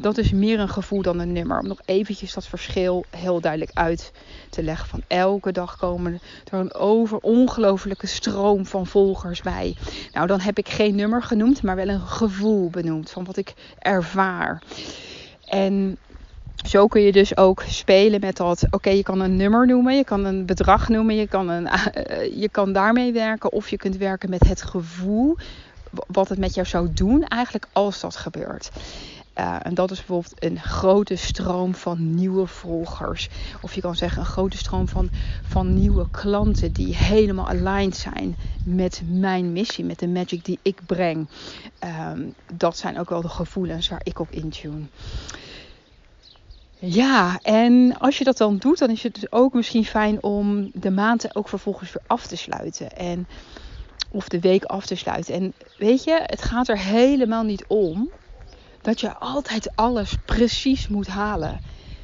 dat 0.00 0.18
is 0.18 0.32
meer 0.32 0.60
een 0.60 0.68
gevoel 0.68 1.02
dan 1.02 1.18
een 1.18 1.32
nummer. 1.32 1.58
Om 1.58 1.66
nog 1.66 1.80
eventjes 1.84 2.34
dat 2.34 2.46
verschil 2.46 3.04
heel 3.10 3.40
duidelijk 3.40 3.70
uit 3.74 4.12
te 4.50 4.62
leggen. 4.62 4.88
Van 4.88 5.02
elke 5.06 5.52
dag 5.52 5.76
komen 5.76 6.20
er 6.44 6.58
een 6.58 6.74
over 6.74 7.18
ongelooflijke 7.18 8.06
stroom 8.06 8.66
van 8.66 8.86
volgers 8.86 9.40
bij. 9.40 9.76
Nou, 10.12 10.26
dan 10.26 10.40
heb 10.40 10.58
ik 10.58 10.68
geen 10.68 10.94
nummer 10.94 11.22
genoemd, 11.22 11.62
maar 11.62 11.76
wel 11.76 11.88
een 11.88 12.00
gevoel 12.00 12.70
benoemd. 12.70 13.10
Van 13.10 13.24
wat 13.24 13.36
ik 13.36 13.54
ervaar. 13.78 14.62
En 15.44 15.98
zo 16.62 16.86
kun 16.86 17.02
je 17.02 17.12
dus 17.12 17.36
ook 17.36 17.62
spelen 17.66 18.20
met 18.20 18.36
dat. 18.36 18.66
Oké, 18.70 18.90
je 18.90 19.02
kan 19.02 19.20
een 19.20 19.36
nummer 19.36 19.66
noemen, 19.66 19.96
je 19.96 20.04
kan 20.04 20.24
een 20.24 20.46
bedrag 20.46 20.88
noemen, 20.88 21.14
je 21.14 21.26
kan, 21.26 21.48
een, 21.48 21.66
uh, 21.66 22.40
je 22.40 22.48
kan 22.48 22.72
daarmee 22.72 23.12
werken. 23.12 23.52
Of 23.52 23.68
je 23.68 23.76
kunt 23.76 23.96
werken 23.96 24.30
met 24.30 24.48
het 24.48 24.62
gevoel 24.62 25.36
wat 26.06 26.28
het 26.28 26.38
met 26.38 26.54
jou 26.54 26.66
zou 26.66 26.88
doen 26.92 27.24
eigenlijk 27.24 27.66
als 27.72 28.00
dat 28.00 28.16
gebeurt. 28.16 28.70
Uh, 29.38 29.56
en 29.62 29.74
dat 29.74 29.90
is 29.90 29.98
bijvoorbeeld 29.98 30.34
een 30.38 30.60
grote 30.60 31.16
stroom 31.16 31.74
van 31.74 32.14
nieuwe 32.14 32.46
volgers. 32.46 33.28
Of 33.60 33.74
je 33.74 33.80
kan 33.80 33.94
zeggen 33.94 34.20
een 34.20 34.26
grote 34.26 34.56
stroom 34.56 34.88
van, 34.88 35.10
van 35.42 35.74
nieuwe 35.74 36.10
klanten 36.10 36.72
die 36.72 36.96
helemaal 36.96 37.48
aligned 37.48 37.96
zijn 37.96 38.36
met 38.64 39.02
mijn 39.06 39.52
missie, 39.52 39.84
met 39.84 39.98
de 39.98 40.08
magic 40.08 40.44
die 40.44 40.58
ik 40.62 40.78
breng. 40.86 41.28
Um, 42.10 42.34
dat 42.54 42.76
zijn 42.76 42.98
ook 42.98 43.08
wel 43.08 43.20
de 43.20 43.28
gevoelens 43.28 43.88
waar 43.88 44.00
ik 44.02 44.18
op 44.18 44.30
intune. 44.30 44.84
Ja, 46.84 47.38
en 47.42 47.96
als 47.98 48.18
je 48.18 48.24
dat 48.24 48.36
dan 48.36 48.58
doet, 48.58 48.78
dan 48.78 48.90
is 48.90 49.02
het 49.02 49.14
dus 49.14 49.32
ook 49.32 49.54
misschien 49.54 49.84
fijn 49.84 50.22
om 50.22 50.70
de 50.74 50.90
maanden 50.90 51.34
ook 51.34 51.48
vervolgens 51.48 51.92
weer 51.92 52.02
af 52.06 52.26
te 52.26 52.36
sluiten. 52.36 52.90
En, 52.90 53.26
of 54.10 54.28
de 54.28 54.40
week 54.40 54.64
af 54.64 54.86
te 54.86 54.94
sluiten. 54.94 55.34
En 55.34 55.52
weet 55.76 56.04
je, 56.04 56.20
het 56.22 56.42
gaat 56.42 56.68
er 56.68 56.78
helemaal 56.78 57.42
niet 57.42 57.64
om 57.66 58.10
dat 58.80 59.00
je 59.00 59.14
altijd 59.18 59.72
alles 59.74 60.16
precies 60.24 60.88
moet 60.88 61.06
halen 61.06 61.60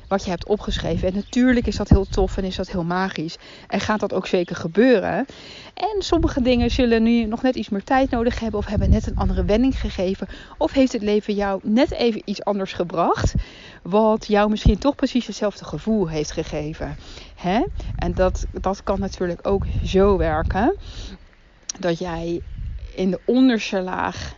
wat 0.09 0.25
je 0.25 0.31
hebt 0.31 0.47
opgeschreven. 0.47 1.09
En 1.09 1.15
natuurlijk 1.15 1.67
is 1.67 1.77
dat 1.77 1.89
heel 1.89 2.09
tof 2.09 2.37
en 2.37 2.45
is 2.45 2.57
dat 2.57 2.71
heel 2.71 2.85
magisch. 2.85 3.37
En 3.69 3.81
gaat 3.81 4.01
dat 4.01 4.13
ook 4.13 4.27
zeker 4.27 4.57
gebeuren. 4.57 5.27
En 5.75 5.97
sommige 5.99 6.43
dingen 6.43 6.71
zullen 6.71 7.03
nu 7.03 7.25
nog 7.25 7.43
net 7.43 7.55
iets 7.55 7.69
meer 7.69 7.85
tijd 7.85 8.11
nodig 8.11 8.41
hebben. 8.41 8.61
Of 8.61 8.67
hebben 8.67 8.91
net 8.91 9.07
een 9.07 9.17
andere 9.17 9.45
wending 9.45 9.81
gegeven. 9.81 10.29
Of 10.59 10.73
heeft 10.73 10.93
het 10.93 11.03
leven 11.03 11.35
jou 11.35 11.61
net 11.63 11.91
even 11.91 12.23
iets 12.25 12.45
anders 12.45 12.73
gebracht. 12.73 13.35
Wat 13.83 14.27
jou 14.27 14.51
misschien 14.51 14.79
toch 14.79 14.95
precies 14.95 15.27
hetzelfde 15.27 15.65
gevoel 15.65 16.09
heeft 16.09 16.33
gegeven. 16.33 16.97
Hè? 17.35 17.63
En 17.97 18.15
dat, 18.15 18.47
dat 18.61 18.83
kan 18.83 19.01
natuurlijk 19.01 19.47
ook 19.47 19.65
zo 19.85 20.17
werken. 20.17 20.77
Dat 21.79 21.99
jij 21.99 22.43
in 22.95 23.11
de 23.11 23.21
onderste 23.25 23.81
laag 23.81 24.35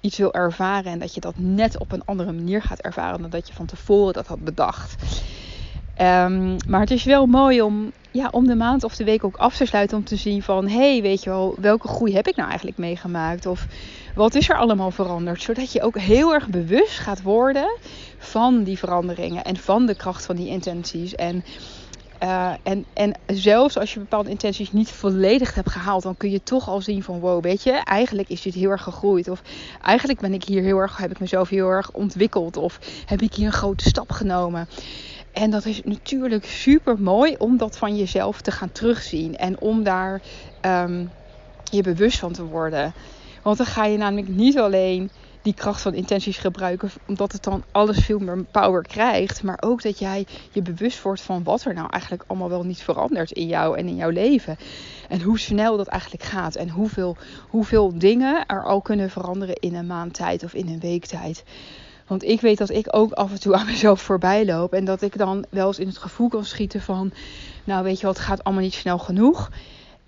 iets 0.00 0.18
wil 0.18 0.32
ervaren 0.32 0.92
en 0.92 0.98
dat 0.98 1.14
je 1.14 1.20
dat 1.20 1.38
net 1.38 1.78
op 1.78 1.92
een 1.92 2.04
andere 2.04 2.32
manier 2.32 2.62
gaat 2.62 2.80
ervaren 2.80 3.20
dan 3.20 3.30
dat 3.30 3.48
je 3.48 3.54
van 3.54 3.66
tevoren 3.66 4.12
dat 4.12 4.26
had 4.26 4.44
bedacht. 4.44 4.96
Um, 6.00 6.56
maar 6.68 6.80
het 6.80 6.90
is 6.90 7.04
wel 7.04 7.26
mooi 7.26 7.62
om, 7.62 7.92
ja, 8.10 8.28
om 8.30 8.46
de 8.46 8.54
maand 8.54 8.84
of 8.84 8.96
de 8.96 9.04
week 9.04 9.24
ook 9.24 9.36
af 9.36 9.56
te 9.56 9.66
sluiten 9.66 9.96
om 9.96 10.04
te 10.04 10.16
zien 10.16 10.42
van 10.42 10.68
hey, 10.68 11.02
weet 11.02 11.22
je 11.22 11.30
wel, 11.30 11.54
welke 11.60 11.88
groei 11.88 12.14
heb 12.14 12.28
ik 12.28 12.36
nou 12.36 12.48
eigenlijk 12.48 12.78
meegemaakt? 12.78 13.46
Of 13.46 13.66
wat 14.14 14.34
is 14.34 14.48
er 14.48 14.56
allemaal 14.56 14.90
veranderd? 14.90 15.42
Zodat 15.42 15.72
je 15.72 15.82
ook 15.82 15.98
heel 15.98 16.34
erg 16.34 16.48
bewust 16.48 16.98
gaat 16.98 17.22
worden 17.22 17.76
van 18.18 18.62
die 18.62 18.78
veranderingen 18.78 19.44
en 19.44 19.56
van 19.56 19.86
de 19.86 19.94
kracht 19.94 20.24
van 20.24 20.36
die 20.36 20.48
intenties. 20.48 21.14
En 21.14 21.44
uh, 22.22 22.52
en, 22.62 22.84
en 22.92 23.14
zelfs 23.26 23.78
als 23.78 23.94
je 23.94 24.00
bepaalde 24.00 24.30
intenties 24.30 24.72
niet 24.72 24.90
volledig 24.90 25.54
hebt 25.54 25.70
gehaald, 25.70 26.02
dan 26.02 26.16
kun 26.16 26.30
je 26.30 26.42
toch 26.42 26.68
al 26.68 26.80
zien 26.80 27.02
van 27.02 27.20
wow, 27.20 27.42
weet 27.42 27.62
je, 27.62 27.70
eigenlijk 27.72 28.28
is 28.28 28.42
dit 28.42 28.54
heel 28.54 28.70
erg 28.70 28.82
gegroeid. 28.82 29.28
Of 29.28 29.42
eigenlijk 29.82 30.20
ben 30.20 30.34
ik 30.34 30.44
hier 30.44 30.62
heel 30.62 30.78
erg, 30.78 30.96
heb 30.96 31.10
ik 31.10 31.20
mezelf 31.20 31.48
heel 31.48 31.68
erg 31.68 31.90
ontwikkeld. 31.92 32.56
Of 32.56 32.78
heb 33.06 33.22
ik 33.22 33.34
hier 33.34 33.46
een 33.46 33.52
grote 33.52 33.88
stap 33.88 34.10
genomen. 34.10 34.68
En 35.32 35.50
dat 35.50 35.64
is 35.64 35.80
natuurlijk 35.84 36.44
super 36.44 37.00
mooi 37.00 37.34
om 37.36 37.56
dat 37.56 37.78
van 37.78 37.96
jezelf 37.96 38.40
te 38.40 38.50
gaan 38.50 38.72
terugzien. 38.72 39.36
En 39.36 39.60
om 39.60 39.82
daar 39.82 40.20
um, 40.62 41.10
je 41.70 41.82
bewust 41.82 42.18
van 42.18 42.32
te 42.32 42.44
worden. 42.44 42.92
Want 43.42 43.56
dan 43.56 43.66
ga 43.66 43.84
je 43.84 43.96
namelijk 43.98 44.28
niet 44.28 44.58
alleen 44.58 45.10
die 45.48 45.56
kracht 45.56 45.80
van 45.80 45.94
intenties 45.94 46.38
gebruiken. 46.38 46.90
Omdat 47.06 47.32
het 47.32 47.44
dan 47.44 47.64
alles 47.72 47.98
veel 47.98 48.18
meer 48.18 48.44
power 48.44 48.82
krijgt. 48.82 49.42
Maar 49.42 49.58
ook 49.60 49.82
dat 49.82 49.98
jij 49.98 50.26
je 50.52 50.62
bewust 50.62 51.02
wordt 51.02 51.20
van 51.20 51.42
wat 51.42 51.64
er 51.64 51.74
nou 51.74 51.88
eigenlijk 51.90 52.24
allemaal 52.26 52.48
wel 52.48 52.64
niet 52.64 52.82
verandert 52.82 53.30
in 53.30 53.46
jou 53.46 53.78
en 53.78 53.88
in 53.88 53.96
jouw 53.96 54.10
leven. 54.10 54.56
En 55.08 55.22
hoe 55.22 55.38
snel 55.38 55.76
dat 55.76 55.86
eigenlijk 55.86 56.22
gaat. 56.22 56.54
En 56.54 56.68
hoeveel, 56.68 57.16
hoeveel 57.48 57.98
dingen 57.98 58.46
er 58.46 58.64
al 58.64 58.80
kunnen 58.80 59.10
veranderen 59.10 59.54
in 59.54 59.74
een 59.74 59.86
maand 59.86 60.14
tijd 60.14 60.44
of 60.44 60.54
in 60.54 60.68
een 60.68 60.80
week 60.80 61.06
tijd. 61.06 61.44
Want 62.06 62.24
ik 62.24 62.40
weet 62.40 62.58
dat 62.58 62.70
ik 62.70 62.86
ook 62.90 63.12
af 63.12 63.30
en 63.30 63.40
toe 63.40 63.54
aan 63.54 63.66
mezelf 63.66 64.00
voorbij 64.00 64.44
loop. 64.46 64.72
En 64.72 64.84
dat 64.84 65.02
ik 65.02 65.18
dan 65.18 65.44
wel 65.50 65.66
eens 65.66 65.78
in 65.78 65.86
het 65.86 65.98
gevoel 65.98 66.28
kan 66.28 66.44
schieten 66.44 66.80
van... 66.80 67.12
Nou 67.64 67.84
weet 67.84 68.00
je 68.00 68.06
wat, 68.06 68.18
gaat 68.18 68.44
allemaal 68.44 68.62
niet 68.62 68.74
snel 68.74 68.98
genoeg. 68.98 69.50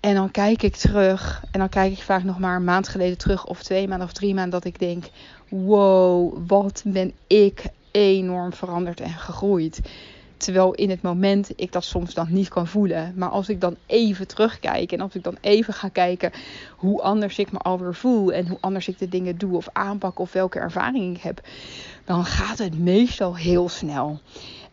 En 0.01 0.15
dan 0.15 0.31
kijk 0.31 0.63
ik 0.63 0.75
terug. 0.75 1.43
En 1.51 1.59
dan 1.59 1.69
kijk 1.69 1.91
ik 1.91 2.01
vaak 2.01 2.23
nog 2.23 2.39
maar 2.39 2.55
een 2.55 2.63
maand 2.63 2.87
geleden 2.87 3.17
terug. 3.17 3.45
Of 3.45 3.63
twee 3.63 3.87
maanden 3.87 4.07
of 4.07 4.13
drie 4.13 4.33
maanden. 4.33 4.51
Dat 4.51 4.65
ik 4.65 4.79
denk, 4.79 5.05
wow, 5.49 6.37
wat 6.47 6.83
ben 6.85 7.13
ik 7.27 7.63
enorm 7.91 8.53
veranderd 8.53 8.99
en 8.99 9.13
gegroeid. 9.13 9.81
Terwijl 10.37 10.73
in 10.73 10.89
het 10.89 11.01
moment 11.01 11.51
ik 11.55 11.71
dat 11.71 11.83
soms 11.83 12.13
dan 12.13 12.27
niet 12.29 12.47
kan 12.47 12.67
voelen. 12.67 13.13
Maar 13.15 13.29
als 13.29 13.49
ik 13.49 13.61
dan 13.61 13.75
even 13.85 14.27
terugkijk 14.27 14.91
en 14.91 15.01
als 15.01 15.15
ik 15.15 15.23
dan 15.23 15.37
even 15.41 15.73
ga 15.73 15.87
kijken 15.87 16.31
hoe 16.77 17.01
anders 17.01 17.37
ik 17.37 17.51
me 17.51 17.57
alweer 17.57 17.95
voel 17.95 18.33
en 18.33 18.47
hoe 18.47 18.57
anders 18.59 18.87
ik 18.87 18.97
de 18.97 19.09
dingen 19.09 19.37
doe 19.37 19.55
of 19.55 19.69
aanpak 19.73 20.19
of 20.19 20.33
welke 20.33 20.59
ervaring 20.59 21.15
ik 21.15 21.21
heb, 21.21 21.41
dan 22.05 22.25
gaat 22.25 22.57
het 22.57 22.79
meestal 22.79 23.35
heel 23.35 23.69
snel. 23.69 24.19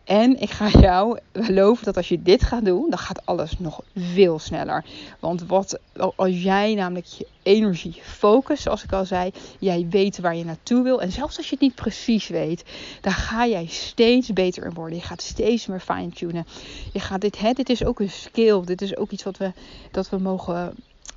En 0.09 0.41
ik 0.41 0.49
ga 0.49 0.67
jou 0.69 1.19
geloven 1.33 1.85
dat 1.85 1.97
als 1.97 2.07
je 2.07 2.21
dit 2.21 2.43
gaat 2.43 2.65
doen, 2.65 2.89
dan 2.89 2.99
gaat 2.99 3.25
alles 3.25 3.59
nog 3.59 3.81
veel 3.95 4.39
sneller. 4.39 4.85
Want 5.19 5.45
wat, 5.45 5.79
als 6.15 6.43
jij 6.43 6.75
namelijk 6.75 7.05
je 7.05 7.27
energie 7.43 8.01
focust, 8.03 8.61
zoals 8.61 8.83
ik 8.83 8.91
al 8.91 9.05
zei, 9.05 9.31
jij 9.59 9.87
weet 9.89 10.19
waar 10.19 10.35
je 10.35 10.45
naartoe 10.45 10.83
wil. 10.83 11.01
En 11.01 11.11
zelfs 11.11 11.37
als 11.37 11.45
je 11.45 11.51
het 11.51 11.61
niet 11.61 11.75
precies 11.75 12.27
weet, 12.27 12.63
dan 13.01 13.11
ga 13.11 13.47
jij 13.47 13.65
steeds 13.65 14.33
beter 14.33 14.65
in 14.65 14.73
worden. 14.73 14.97
Je 14.97 15.03
gaat 15.03 15.21
steeds 15.21 15.67
meer 15.67 15.79
fine-tunen. 15.79 16.45
Je 16.93 16.99
gaat 16.99 17.21
dit, 17.21 17.39
hè, 17.39 17.51
dit 17.53 17.69
is 17.69 17.83
ook 17.83 17.99
een 17.99 18.09
skill. 18.09 18.61
Dit 18.65 18.81
is 18.81 18.97
ook 18.97 19.11
iets 19.11 19.23
wat 19.23 19.37
we, 19.37 19.51
dat 19.91 20.09
we 20.09 20.17
mogen 20.17 20.75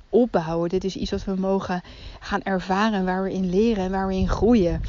opbouwen. 0.09 0.69
Dit 0.69 0.83
is 0.83 0.95
iets 0.95 1.11
wat 1.11 1.23
we 1.23 1.35
mogen 1.35 1.81
gaan 2.19 2.43
ervaren, 2.43 3.05
waar 3.05 3.23
we 3.23 3.33
in 3.33 3.49
leren 3.49 3.83
en 3.83 3.91
waar 3.91 4.07
we 4.07 4.15
in 4.15 4.29
groeien. 4.29 4.81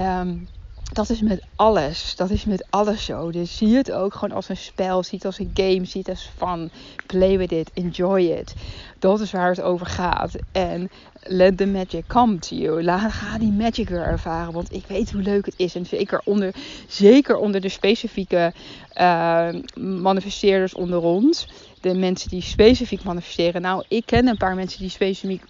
Um, 0.00 0.48
dat 0.94 1.10
is 1.10 1.20
met 1.20 1.42
alles. 1.56 2.16
Dat 2.16 2.30
is 2.30 2.44
met 2.44 2.66
alles 2.70 3.04
zo. 3.04 3.30
Dus 3.30 3.56
zie 3.56 3.76
het 3.76 3.92
ook 3.92 4.14
gewoon 4.14 4.36
als 4.36 4.48
een 4.48 4.56
spel. 4.56 5.02
Zie 5.02 5.18
het 5.18 5.26
als 5.26 5.38
een 5.38 5.50
game. 5.54 5.84
Zie 5.84 6.00
het 6.00 6.08
als 6.08 6.30
fun. 6.36 6.70
Play 7.06 7.38
with 7.38 7.52
it. 7.52 7.70
Enjoy 7.74 8.20
it. 8.20 8.54
Dat 8.98 9.20
is 9.20 9.30
waar 9.30 9.48
het 9.48 9.60
over 9.60 9.86
gaat. 9.86 10.34
En 10.52 10.90
let 11.22 11.56
the 11.56 11.66
magic 11.66 12.04
come 12.06 12.38
to 12.38 12.56
you. 12.56 12.82
Laat, 12.82 13.12
ga 13.12 13.38
die 13.38 13.52
magic 13.52 13.88
weer 13.88 14.02
ervaren. 14.04 14.52
Want 14.52 14.72
ik 14.72 14.84
weet 14.86 15.12
hoe 15.12 15.22
leuk 15.22 15.46
het 15.46 15.54
is. 15.56 15.74
En 15.74 15.86
zeker 15.86 16.20
onder, 16.24 16.54
zeker 16.88 17.36
onder 17.36 17.60
de 17.60 17.68
specifieke 17.68 18.52
uh, 19.00 19.48
manifesteerders 19.76 20.74
onder 20.74 21.00
ons. 21.00 21.48
De 21.80 21.94
mensen 21.94 22.28
die 22.28 22.42
specifiek 22.42 23.04
manifesteren. 23.04 23.62
Nou, 23.62 23.84
ik 23.88 24.06
ken 24.06 24.26
een 24.26 24.36
paar 24.36 24.54
mensen 24.54 24.80
die 24.80 24.90
specifiek 24.90 25.42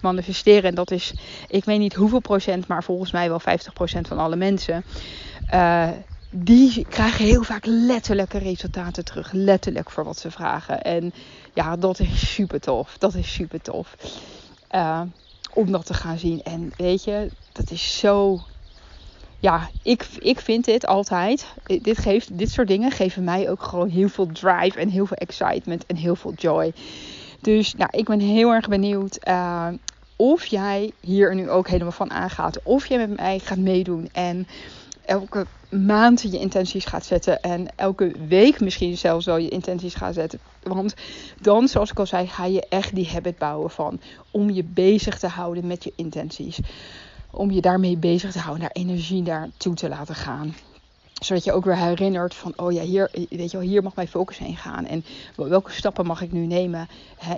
manifesteren. 0.00 0.62
En 0.62 0.74
dat 0.74 0.90
is, 0.90 1.14
ik 1.48 1.64
weet 1.64 1.78
niet 1.78 1.94
hoeveel 1.94 2.20
procent, 2.20 2.66
maar 2.66 2.84
volgens 2.84 3.12
mij 3.12 3.28
wel 3.28 3.40
50 3.40 3.72
procent 3.72 4.08
van 4.08 4.18
alle 4.18 4.36
mensen. 4.36 4.84
Uh, 5.54 5.88
die 6.30 6.86
krijgen 6.88 7.24
heel 7.24 7.42
vaak 7.42 7.66
letterlijke 7.66 8.38
resultaten 8.38 9.04
terug. 9.04 9.32
Letterlijk 9.32 9.90
voor 9.90 10.04
wat 10.04 10.18
ze 10.18 10.30
vragen. 10.30 10.82
En 10.82 11.12
ja, 11.52 11.76
dat 11.76 11.98
is 11.98 12.34
super 12.34 12.60
tof. 12.60 12.98
Dat 12.98 13.14
is 13.14 13.32
super 13.32 13.60
tof. 13.60 13.96
Uh, 14.74 15.00
om 15.52 15.72
dat 15.72 15.86
te 15.86 15.94
gaan 15.94 16.18
zien. 16.18 16.42
En 16.42 16.72
weet 16.76 17.04
je, 17.04 17.30
dat 17.52 17.70
is 17.70 17.98
zo. 17.98 18.40
Ja, 19.38 19.70
ik, 19.82 20.06
ik 20.18 20.40
vind 20.40 20.64
dit 20.64 20.86
altijd. 20.86 21.46
Dit, 21.82 21.98
geeft, 21.98 22.38
dit 22.38 22.50
soort 22.50 22.68
dingen 22.68 22.90
geven 22.90 23.24
mij 23.24 23.50
ook 23.50 23.62
gewoon 23.62 23.88
heel 23.88 24.08
veel 24.08 24.26
drive 24.26 24.78
en 24.78 24.88
heel 24.88 25.06
veel 25.06 25.16
excitement 25.16 25.86
en 25.86 25.96
heel 25.96 26.16
veel 26.16 26.32
joy. 26.32 26.72
Dus 27.44 27.74
nou, 27.74 27.90
ik 27.92 28.04
ben 28.04 28.20
heel 28.20 28.50
erg 28.50 28.68
benieuwd 28.68 29.18
uh, 29.28 29.68
of 30.16 30.46
jij 30.46 30.92
hier 31.00 31.34
nu 31.34 31.50
ook 31.50 31.68
helemaal 31.68 31.92
van 31.92 32.10
aangaat. 32.10 32.62
Of 32.62 32.86
jij 32.86 32.98
met 32.98 33.16
mij 33.16 33.38
gaat 33.38 33.58
meedoen 33.58 34.08
en 34.12 34.46
elke 35.04 35.46
maand 35.70 36.22
je 36.22 36.38
intenties 36.38 36.84
gaat 36.84 37.04
zetten. 37.04 37.42
En 37.42 37.66
elke 37.76 38.12
week 38.28 38.60
misschien 38.60 38.96
zelfs 38.96 39.26
wel 39.26 39.36
je 39.36 39.48
intenties 39.48 39.94
gaat 39.94 40.14
zetten. 40.14 40.38
Want 40.62 40.94
dan, 41.40 41.68
zoals 41.68 41.90
ik 41.90 41.98
al 41.98 42.06
zei, 42.06 42.26
ga 42.26 42.44
je 42.44 42.66
echt 42.68 42.94
die 42.94 43.08
habit 43.08 43.38
bouwen 43.38 43.70
van 43.70 44.00
om 44.30 44.50
je 44.50 44.64
bezig 44.64 45.18
te 45.18 45.28
houden 45.28 45.66
met 45.66 45.84
je 45.84 45.92
intenties. 45.96 46.58
Om 47.30 47.50
je 47.50 47.60
daarmee 47.60 47.96
bezig 47.96 48.32
te 48.32 48.38
houden, 48.38 48.62
daar 48.62 48.82
energie 48.82 49.22
naartoe 49.22 49.74
te 49.74 49.88
laten 49.88 50.14
gaan 50.14 50.54
zodat 51.22 51.44
je 51.44 51.52
ook 51.52 51.64
weer 51.64 51.76
herinnert 51.76 52.34
van, 52.34 52.52
oh 52.56 52.72
ja, 52.72 52.82
hier, 52.82 53.10
weet 53.30 53.50
je 53.50 53.56
wel, 53.56 53.66
hier 53.66 53.82
mag 53.82 53.94
mijn 53.94 54.08
focus 54.08 54.38
heen 54.38 54.56
gaan. 54.56 54.86
En 54.86 55.04
welke 55.36 55.72
stappen 55.72 56.06
mag 56.06 56.22
ik 56.22 56.32
nu 56.32 56.46
nemen 56.46 56.88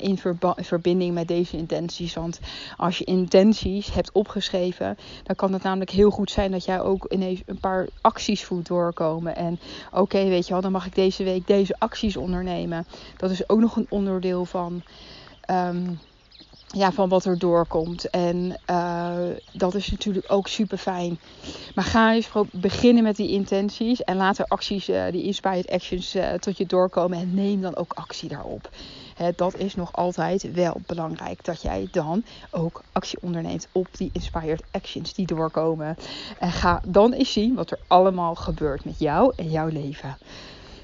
in 0.00 0.18
verbinding 0.56 1.14
met 1.14 1.28
deze 1.28 1.56
intenties. 1.56 2.14
Want 2.14 2.40
als 2.76 2.98
je 2.98 3.04
intenties 3.04 3.92
hebt 3.92 4.12
opgeschreven, 4.12 4.98
dan 5.22 5.36
kan 5.36 5.52
het 5.52 5.62
namelijk 5.62 5.90
heel 5.90 6.10
goed 6.10 6.30
zijn 6.30 6.50
dat 6.50 6.64
jij 6.64 6.80
ook 6.80 7.04
ineens 7.08 7.42
een 7.46 7.60
paar 7.60 7.88
acties 8.00 8.44
voelt 8.44 8.66
doorkomen. 8.66 9.36
En 9.36 9.58
oké, 9.92 10.24
weet 10.24 10.46
je 10.46 10.52
wel, 10.52 10.62
dan 10.62 10.72
mag 10.72 10.86
ik 10.86 10.94
deze 10.94 11.24
week 11.24 11.46
deze 11.46 11.74
acties 11.78 12.16
ondernemen. 12.16 12.86
Dat 13.16 13.30
is 13.30 13.48
ook 13.48 13.60
nog 13.60 13.76
een 13.76 13.86
onderdeel 13.88 14.44
van... 14.44 14.82
Um, 15.50 15.98
ja, 16.66 16.92
van 16.92 17.08
wat 17.08 17.24
er 17.24 17.38
doorkomt. 17.38 18.10
En 18.10 18.56
uh, 18.70 19.16
dat 19.52 19.74
is 19.74 19.90
natuurlijk 19.90 20.32
ook 20.32 20.48
super 20.48 20.78
fijn. 20.78 21.18
Maar 21.74 21.84
ga 21.84 22.12
eens 22.12 22.28
beginnen 22.52 23.02
met 23.02 23.16
die 23.16 23.30
intenties. 23.30 24.04
En 24.04 24.16
laat 24.16 24.38
er 24.38 24.44
acties, 24.44 24.88
uh, 24.88 25.04
die 25.10 25.22
inspired 25.22 25.70
actions, 25.70 26.16
uh, 26.16 26.32
tot 26.32 26.56
je 26.56 26.66
doorkomen. 26.66 27.18
En 27.18 27.34
neem 27.34 27.60
dan 27.60 27.76
ook 27.76 27.92
actie 27.92 28.28
daarop. 28.28 28.70
Dat 29.36 29.56
is 29.56 29.74
nog 29.74 29.92
altijd 29.92 30.52
wel 30.52 30.80
belangrijk. 30.86 31.44
Dat 31.44 31.62
jij 31.62 31.88
dan 31.90 32.24
ook 32.50 32.82
actie 32.92 33.18
onderneemt 33.22 33.68
op 33.72 33.88
die 33.92 34.10
inspired 34.12 34.62
actions 34.70 35.14
die 35.14 35.26
doorkomen. 35.26 35.96
En 36.38 36.52
ga 36.52 36.80
dan 36.86 37.12
eens 37.12 37.32
zien 37.32 37.54
wat 37.54 37.70
er 37.70 37.78
allemaal 37.86 38.34
gebeurt 38.34 38.84
met 38.84 38.98
jou 38.98 39.32
en 39.36 39.50
jouw 39.50 39.68
leven. 39.68 40.16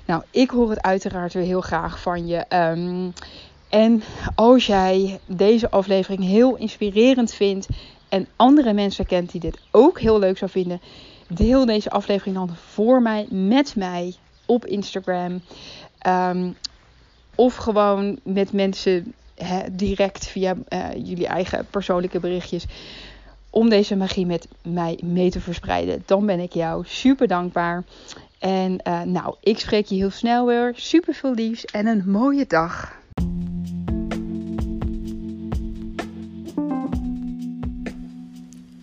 Nou, 0.05 0.23
ik 0.31 0.51
hoor 0.51 0.71
het 0.71 0.83
uiteraard 0.83 1.33
weer 1.33 1.45
heel 1.45 1.61
graag 1.61 2.01
van 2.01 2.27
je. 2.27 2.45
Um, 2.49 3.13
en 3.73 4.03
als 4.35 4.67
jij 4.67 5.21
deze 5.27 5.71
aflevering 5.71 6.25
heel 6.25 6.57
inspirerend 6.57 7.33
vindt 7.33 7.69
en 8.09 8.27
andere 8.37 8.73
mensen 8.73 9.07
kent 9.07 9.31
die 9.31 9.41
dit 9.41 9.59
ook 9.71 10.01
heel 10.01 10.19
leuk 10.19 10.39
zou 10.39 10.51
vinden, 10.51 10.81
deel 11.29 11.67
deze 11.67 11.91
aflevering 11.91 12.37
dan 12.37 12.57
voor 12.57 13.03
mij, 13.03 13.27
met 13.31 13.77
mij 13.77 14.15
op 14.47 14.67
Instagram. 14.67 15.41
Um, 16.07 16.57
of 17.35 17.57
gewoon 17.57 18.19
met 18.23 18.53
mensen 18.53 19.15
direct 19.73 20.27
via 20.27 20.55
uh, 20.69 20.89
jullie 20.95 21.27
eigen 21.27 21.67
persoonlijke 21.71 22.21
berichtjes. 22.21 22.67
Om 23.51 23.69
deze 23.69 23.97
magie 23.97 24.27
met 24.27 24.49
mij 24.63 24.99
mee 25.05 25.31
te 25.31 25.41
verspreiden. 25.41 26.03
Dan 26.07 26.27
ben 26.27 26.41
ik 26.41 26.53
jou 26.53 26.85
super 26.87 27.29
dankbaar. 27.29 27.85
En 28.39 28.81
uh, 28.89 29.03
nou, 29.03 29.35
ik 29.41 29.59
spreek 29.59 29.87
je 29.87 29.95
heel 29.95 30.11
snel 30.11 30.47
weer. 30.47 30.73
Super 30.77 31.15
veel 31.15 31.35
liefs 31.35 31.65
en 31.65 31.87
een 31.87 32.11
mooie 32.11 32.47
dag. 32.47 33.01